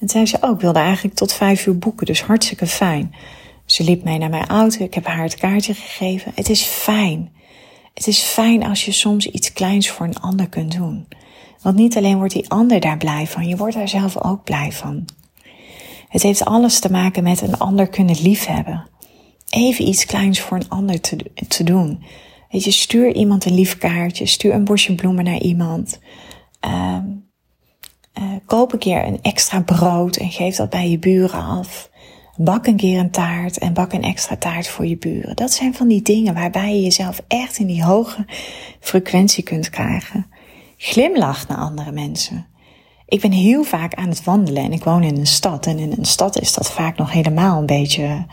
En 0.00 0.08
zei 0.08 0.26
ze, 0.26 0.38
oh, 0.40 0.50
ik 0.50 0.60
wilde 0.60 0.78
eigenlijk 0.78 1.14
tot 1.14 1.32
vijf 1.32 1.66
uur 1.66 1.78
boeken, 1.78 2.06
dus 2.06 2.22
hartstikke 2.22 2.66
fijn. 2.66 3.14
Ze 3.64 3.84
liep 3.84 4.04
mee 4.04 4.18
naar 4.18 4.30
mijn 4.30 4.46
auto, 4.46 4.84
ik 4.84 4.94
heb 4.94 5.06
haar 5.06 5.22
het 5.22 5.34
kaartje 5.34 5.74
gegeven. 5.74 6.32
Het 6.34 6.48
is 6.48 6.62
fijn. 6.62 7.32
Het 7.94 8.06
is 8.06 8.20
fijn 8.20 8.64
als 8.64 8.84
je 8.84 8.92
soms 8.92 9.26
iets 9.26 9.52
kleins 9.52 9.90
voor 9.90 10.06
een 10.06 10.20
ander 10.20 10.48
kunt 10.48 10.72
doen. 10.72 11.06
Want 11.62 11.76
niet 11.76 11.96
alleen 11.96 12.16
wordt 12.16 12.32
die 12.32 12.50
ander 12.50 12.80
daar 12.80 12.96
blij 12.96 13.26
van, 13.26 13.48
je 13.48 13.56
wordt 13.56 13.74
daar 13.74 13.88
zelf 13.88 14.22
ook 14.22 14.44
blij 14.44 14.72
van. 14.72 15.04
Het 16.08 16.22
heeft 16.22 16.44
alles 16.44 16.80
te 16.80 16.90
maken 16.90 17.22
met 17.22 17.40
een 17.40 17.58
ander 17.58 17.88
kunnen 17.88 18.22
liefhebben. 18.22 18.89
Even 19.50 19.88
iets 19.88 20.04
kleins 20.04 20.40
voor 20.40 20.56
een 20.56 20.68
ander 20.68 21.00
te, 21.00 21.16
te 21.48 21.64
doen. 21.64 22.02
Weet 22.50 22.64
je, 22.64 22.70
stuur 22.70 23.14
iemand 23.14 23.44
een 23.44 23.54
lief 23.54 23.78
kaartje, 23.78 24.26
stuur 24.26 24.54
een 24.54 24.64
bosje 24.64 24.94
bloemen 24.94 25.24
naar 25.24 25.40
iemand. 25.40 25.98
Uh, 26.64 26.96
uh, 28.18 28.24
koop 28.46 28.72
een 28.72 28.78
keer 28.78 29.06
een 29.06 29.22
extra 29.22 29.60
brood 29.60 30.16
en 30.16 30.30
geef 30.30 30.56
dat 30.56 30.70
bij 30.70 30.90
je 30.90 30.98
buren 30.98 31.42
af. 31.42 31.90
Bak 32.36 32.66
een 32.66 32.76
keer 32.76 32.98
een 32.98 33.10
taart 33.10 33.58
en 33.58 33.72
bak 33.72 33.92
een 33.92 34.02
extra 34.02 34.36
taart 34.36 34.68
voor 34.68 34.86
je 34.86 34.98
buren. 34.98 35.36
Dat 35.36 35.52
zijn 35.52 35.74
van 35.74 35.88
die 35.88 36.02
dingen 36.02 36.34
waarbij 36.34 36.74
je 36.74 36.82
jezelf 36.82 37.22
echt 37.28 37.58
in 37.58 37.66
die 37.66 37.84
hoge 37.84 38.26
frequentie 38.80 39.44
kunt 39.44 39.70
krijgen. 39.70 40.26
Glimlach 40.76 41.48
naar 41.48 41.58
andere 41.58 41.92
mensen. 41.92 42.46
Ik 43.06 43.20
ben 43.20 43.32
heel 43.32 43.62
vaak 43.62 43.94
aan 43.94 44.08
het 44.08 44.24
wandelen 44.24 44.62
en 44.62 44.72
ik 44.72 44.84
woon 44.84 45.02
in 45.02 45.16
een 45.16 45.26
stad. 45.26 45.66
En 45.66 45.78
in 45.78 45.94
een 45.98 46.04
stad 46.04 46.40
is 46.40 46.54
dat 46.54 46.70
vaak 46.70 46.96
nog 46.96 47.12
helemaal 47.12 47.58
een 47.58 47.66
beetje 47.66 48.26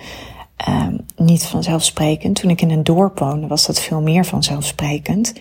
um, 0.69 1.05
niet 1.15 1.43
vanzelfsprekend. 1.43 2.35
Toen 2.35 2.49
ik 2.49 2.61
in 2.61 2.69
een 2.69 2.83
dorp 2.83 3.19
woonde, 3.19 3.47
was 3.47 3.65
dat 3.65 3.79
veel 3.79 4.01
meer 4.01 4.25
vanzelfsprekend. 4.25 5.33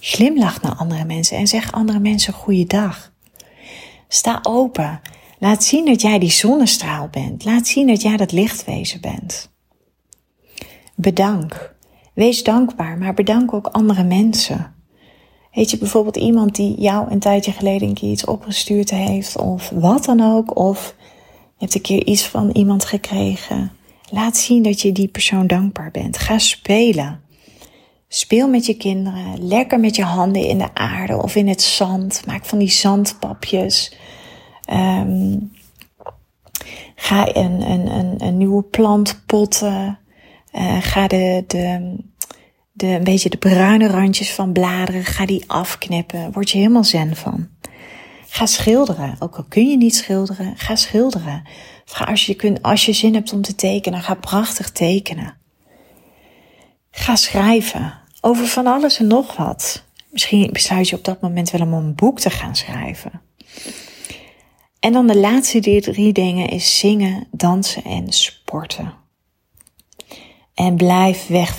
Glimlach 0.00 0.62
naar 0.62 0.74
andere 0.74 1.04
mensen 1.04 1.36
en 1.36 1.46
zeg 1.46 1.72
andere 1.72 1.98
mensen 1.98 2.32
goeiedag. 2.32 3.12
Sta 4.08 4.38
open. 4.42 5.00
Laat 5.38 5.64
zien 5.64 5.84
dat 5.84 6.00
jij 6.00 6.18
die 6.18 6.30
zonnestraal 6.30 7.08
bent. 7.08 7.44
Laat 7.44 7.66
zien 7.66 7.86
dat 7.86 8.02
jij 8.02 8.16
dat 8.16 8.32
lichtwezen 8.32 9.00
bent. 9.00 9.50
Bedank. 10.94 11.74
Wees 12.14 12.42
dankbaar, 12.42 12.98
maar 12.98 13.14
bedank 13.14 13.52
ook 13.52 13.66
andere 13.66 14.04
mensen. 14.04 14.74
Weet 15.52 15.70
je 15.70 15.78
bijvoorbeeld 15.78 16.16
iemand 16.16 16.54
die 16.54 16.80
jou 16.80 17.10
een 17.10 17.18
tijdje 17.18 17.52
geleden 17.52 17.88
een 17.88 17.94
keer 17.94 18.10
iets 18.10 18.24
opgestuurd 18.24 18.90
heeft, 18.90 19.38
of 19.38 19.70
wat 19.74 20.04
dan 20.04 20.20
ook, 20.20 20.56
of 20.58 20.94
je 21.28 21.54
hebt 21.58 21.74
een 21.74 21.80
keer 21.80 22.04
iets 22.06 22.26
van 22.26 22.50
iemand 22.50 22.84
gekregen. 22.84 23.72
Laat 24.10 24.36
zien 24.36 24.62
dat 24.62 24.80
je 24.80 24.92
die 24.92 25.08
persoon 25.08 25.46
dankbaar 25.46 25.90
bent. 25.90 26.18
Ga 26.18 26.38
spelen. 26.38 27.20
Speel 28.08 28.48
met 28.48 28.66
je 28.66 28.74
kinderen, 28.74 29.46
lekker 29.46 29.80
met 29.80 29.96
je 29.96 30.02
handen 30.02 30.48
in 30.48 30.58
de 30.58 30.74
aarde 30.74 31.22
of 31.22 31.36
in 31.36 31.48
het 31.48 31.62
zand. 31.62 32.26
Maak 32.26 32.44
van 32.44 32.58
die 32.58 32.70
zandpapjes. 32.70 33.96
Um, 34.72 35.52
ga 36.94 37.34
een, 37.34 37.70
een, 37.70 37.86
een, 37.86 38.14
een, 38.24 38.36
nieuwe 38.36 38.62
plant 38.62 39.22
potten. 39.26 39.98
Uh, 40.52 40.76
ga 40.80 41.06
de, 41.06 41.44
de, 41.46 41.96
de, 42.72 42.86
een 42.86 43.04
beetje 43.04 43.30
de 43.30 43.36
bruine 43.36 43.86
randjes 43.86 44.32
van 44.32 44.52
bladeren, 44.52 45.04
ga 45.04 45.26
die 45.26 45.44
afknippen. 45.46 46.32
Word 46.32 46.50
je 46.50 46.58
helemaal 46.58 46.84
zen 46.84 47.16
van. 47.16 47.48
Ga 48.34 48.46
schilderen. 48.46 49.16
Ook 49.18 49.36
al 49.36 49.44
kun 49.48 49.68
je 49.68 49.76
niet 49.76 49.96
schilderen, 49.96 50.56
ga 50.56 50.76
schilderen. 50.76 51.42
Als 52.06 52.26
je, 52.26 52.34
kunt, 52.34 52.62
als 52.62 52.86
je 52.86 52.92
zin 52.92 53.14
hebt 53.14 53.32
om 53.32 53.42
te 53.42 53.54
tekenen, 53.54 54.02
ga 54.02 54.14
prachtig 54.14 54.70
tekenen. 54.70 55.36
Ga 56.90 57.16
schrijven 57.16 58.00
over 58.20 58.46
van 58.46 58.66
alles 58.66 58.98
en 58.98 59.06
nog 59.06 59.36
wat. 59.36 59.84
Misschien 60.10 60.52
besluit 60.52 60.88
je 60.88 60.96
op 60.96 61.04
dat 61.04 61.20
moment 61.20 61.50
wel 61.50 61.60
om 61.60 61.72
een 61.72 61.94
boek 61.94 62.20
te 62.20 62.30
gaan 62.30 62.56
schrijven. 62.56 63.22
En 64.80 64.92
dan 64.92 65.06
de 65.06 65.18
laatste 65.18 65.60
drie 65.80 66.12
dingen 66.12 66.48
is 66.48 66.78
zingen, 66.78 67.26
dansen 67.30 67.84
en 67.84 68.12
sporten. 68.12 68.94
En 70.54 70.76
blijf 70.76 71.26
weg 71.26 71.56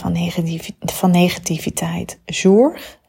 van 0.84 1.12
negativiteit. 1.12 2.20
Zorg 2.26 3.00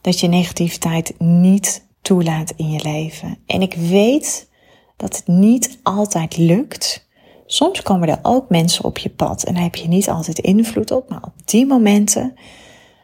dat 0.00 0.20
je 0.20 0.28
negativiteit 0.28 1.14
niet 1.18 1.88
toelaat 2.02 2.52
in 2.56 2.70
je 2.70 2.82
leven. 2.82 3.38
En 3.46 3.62
ik 3.62 3.74
weet 3.74 4.50
dat 4.96 5.16
het 5.16 5.26
niet 5.26 5.78
altijd 5.82 6.36
lukt. 6.36 7.08
Soms 7.46 7.82
komen 7.82 8.08
er 8.08 8.18
ook 8.22 8.48
mensen 8.48 8.84
op 8.84 8.98
je 8.98 9.10
pad 9.10 9.42
en 9.42 9.54
daar 9.54 9.62
heb 9.62 9.74
je 9.74 9.88
niet 9.88 10.08
altijd 10.08 10.38
invloed 10.38 10.90
op, 10.90 11.08
maar 11.08 11.22
op 11.22 11.34
die 11.44 11.66
momenten 11.66 12.34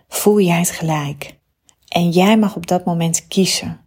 voel 0.08 0.40
jij 0.40 0.58
het 0.58 0.70
gelijk. 0.70 1.38
En 1.88 2.10
jij 2.10 2.38
mag 2.38 2.56
op 2.56 2.66
dat 2.66 2.84
moment 2.84 3.26
kiezen. 3.26 3.80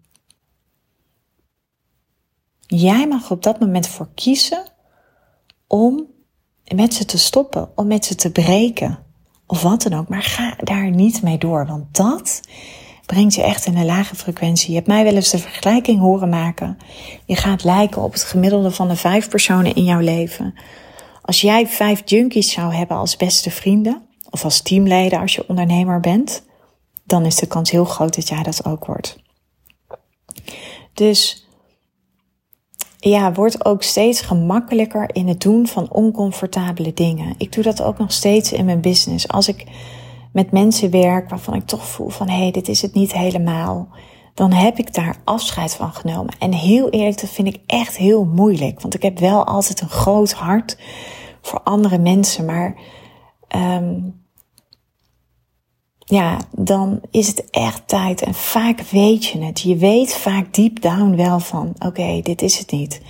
Jij 2.65 3.07
mag 3.07 3.31
op 3.31 3.43
dat 3.43 3.59
moment 3.59 3.87
voor 3.87 4.09
kiezen 4.15 4.63
om 5.67 6.07
met 6.75 6.93
ze 6.93 7.05
te 7.05 7.17
stoppen, 7.17 7.71
om 7.75 7.87
met 7.87 8.05
ze 8.05 8.15
te 8.15 8.31
breken. 8.31 8.99
Of 9.47 9.61
wat 9.61 9.81
dan 9.81 9.93
ook. 9.93 10.07
Maar 10.07 10.23
ga 10.23 10.55
daar 10.63 10.89
niet 10.89 11.21
mee 11.21 11.37
door. 11.37 11.65
Want 11.65 11.95
dat 11.95 12.41
brengt 13.09 13.35
je 13.35 13.43
echt 13.43 13.65
in 13.65 13.77
een 13.77 13.85
lage 13.85 14.15
frequentie. 14.15 14.69
Je 14.69 14.75
hebt 14.75 14.87
mij 14.87 15.03
wel 15.03 15.15
eens 15.15 15.29
de 15.29 15.37
vergelijking 15.37 15.99
horen 15.99 16.29
maken. 16.29 16.77
Je 17.25 17.35
gaat 17.35 17.63
lijken 17.63 18.01
op 18.01 18.13
het 18.13 18.23
gemiddelde 18.23 18.71
van 18.71 18.87
de 18.87 18.95
vijf 18.95 19.29
personen 19.29 19.75
in 19.75 19.83
jouw 19.83 19.99
leven. 19.99 20.53
Als 21.21 21.41
jij 21.41 21.67
vijf 21.67 22.01
junkies 22.05 22.51
zou 22.51 22.73
hebben 22.73 22.97
als 22.97 23.17
beste 23.17 23.51
vrienden, 23.51 24.01
of 24.29 24.43
als 24.43 24.61
teamleider 24.61 25.19
als 25.19 25.35
je 25.35 25.47
ondernemer 25.47 25.99
bent, 25.99 26.43
dan 27.03 27.25
is 27.25 27.35
de 27.35 27.47
kans 27.47 27.71
heel 27.71 27.85
groot 27.85 28.15
dat 28.15 28.27
jij 28.27 28.43
dat 28.43 28.65
ook 28.65 28.85
wordt. 28.85 29.17
Dus 30.93 31.47
ja, 32.97 33.33
wordt 33.33 33.65
ook 33.65 33.83
steeds 33.83 34.21
gemakkelijker 34.21 35.09
in 35.13 35.27
het 35.27 35.41
doen 35.41 35.67
van 35.67 35.91
oncomfortabele 35.91 36.93
dingen. 36.93 37.35
Ik 37.37 37.51
doe 37.51 37.63
dat 37.63 37.81
ook 37.81 37.97
nog 37.97 38.11
steeds 38.11 38.51
in 38.51 38.65
mijn 38.65 38.81
business. 38.81 39.27
Als 39.27 39.47
ik 39.47 39.65
met 40.33 40.51
mensen 40.51 40.91
werk 40.91 41.29
waarvan 41.29 41.53
ik 41.53 41.65
toch 41.65 41.85
voel 41.85 42.09
van 42.09 42.29
hé, 42.29 42.41
hey, 42.41 42.51
dit 42.51 42.67
is 42.67 42.81
het 42.81 42.93
niet 42.93 43.13
helemaal, 43.13 43.87
dan 44.33 44.51
heb 44.51 44.77
ik 44.77 44.93
daar 44.93 45.15
afscheid 45.23 45.75
van 45.75 45.93
genomen. 45.93 46.35
En 46.39 46.53
heel 46.53 46.89
eerlijk, 46.89 47.21
dat 47.21 47.29
vind 47.29 47.47
ik 47.47 47.59
echt 47.65 47.97
heel 47.97 48.25
moeilijk, 48.25 48.81
want 48.81 48.93
ik 48.93 49.01
heb 49.01 49.19
wel 49.19 49.45
altijd 49.45 49.81
een 49.81 49.89
groot 49.89 50.31
hart 50.31 50.77
voor 51.41 51.61
andere 51.63 51.97
mensen, 51.97 52.45
maar 52.45 52.75
um, 53.55 54.19
ja, 56.09 56.37
dan 56.51 57.01
is 57.11 57.27
het 57.27 57.49
echt 57.49 57.87
tijd. 57.87 58.21
En 58.21 58.33
vaak 58.33 58.81
weet 58.81 59.25
je 59.25 59.39
het. 59.39 59.61
Je 59.61 59.75
weet 59.75 60.13
vaak 60.13 60.53
deep 60.53 60.81
down 60.81 61.15
wel 61.15 61.39
van, 61.39 61.75
oké, 61.79 62.19
dit 62.21 62.41
is 62.41 62.57
het 62.57 62.71
niet. 62.71 63.01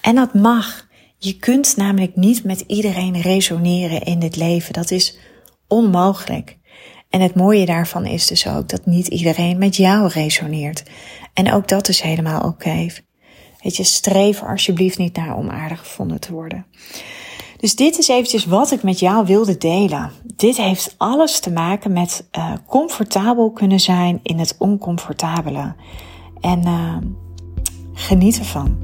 En 0.00 0.14
dat 0.14 0.34
mag. 0.34 0.86
Je 1.18 1.36
kunt 1.38 1.76
namelijk 1.76 2.16
niet 2.16 2.44
met 2.44 2.60
iedereen 2.60 3.20
resoneren 3.20 4.02
in 4.02 4.18
dit 4.18 4.36
leven. 4.36 4.72
Dat 4.72 4.90
is 4.90 5.18
onmogelijk. 5.68 6.58
En 7.10 7.20
het 7.20 7.34
mooie 7.34 7.66
daarvan 7.66 8.06
is 8.06 8.26
dus 8.26 8.46
ook 8.48 8.68
dat 8.68 8.86
niet 8.86 9.06
iedereen 9.06 9.58
met 9.58 9.76
jou 9.76 10.08
resoneert. 10.08 10.82
En 11.32 11.52
ook 11.52 11.68
dat 11.68 11.88
is 11.88 12.00
helemaal 12.00 12.40
oké. 12.40 12.86
Weet 13.62 13.76
je, 13.76 13.84
streef 13.84 14.42
alsjeblieft 14.42 14.98
niet 14.98 15.16
naar 15.16 15.36
om 15.36 15.50
aardig 15.50 15.78
gevonden 15.78 16.20
te 16.20 16.32
worden. 16.32 16.66
Dus 17.56 17.76
dit 17.76 17.98
is 17.98 18.08
eventjes 18.08 18.44
wat 18.44 18.70
ik 18.70 18.82
met 18.82 18.98
jou 18.98 19.26
wilde 19.26 19.56
delen. 19.56 20.10
Dit 20.36 20.56
heeft 20.56 20.94
alles 20.98 21.40
te 21.40 21.50
maken 21.50 21.92
met 21.92 22.28
uh, 22.38 22.52
comfortabel 22.66 23.50
kunnen 23.50 23.80
zijn 23.80 24.20
in 24.22 24.38
het 24.38 24.54
oncomfortabele. 24.58 25.74
En 26.40 26.66
uh, 26.66 26.96
geniet 27.92 28.38
ervan. 28.38 28.83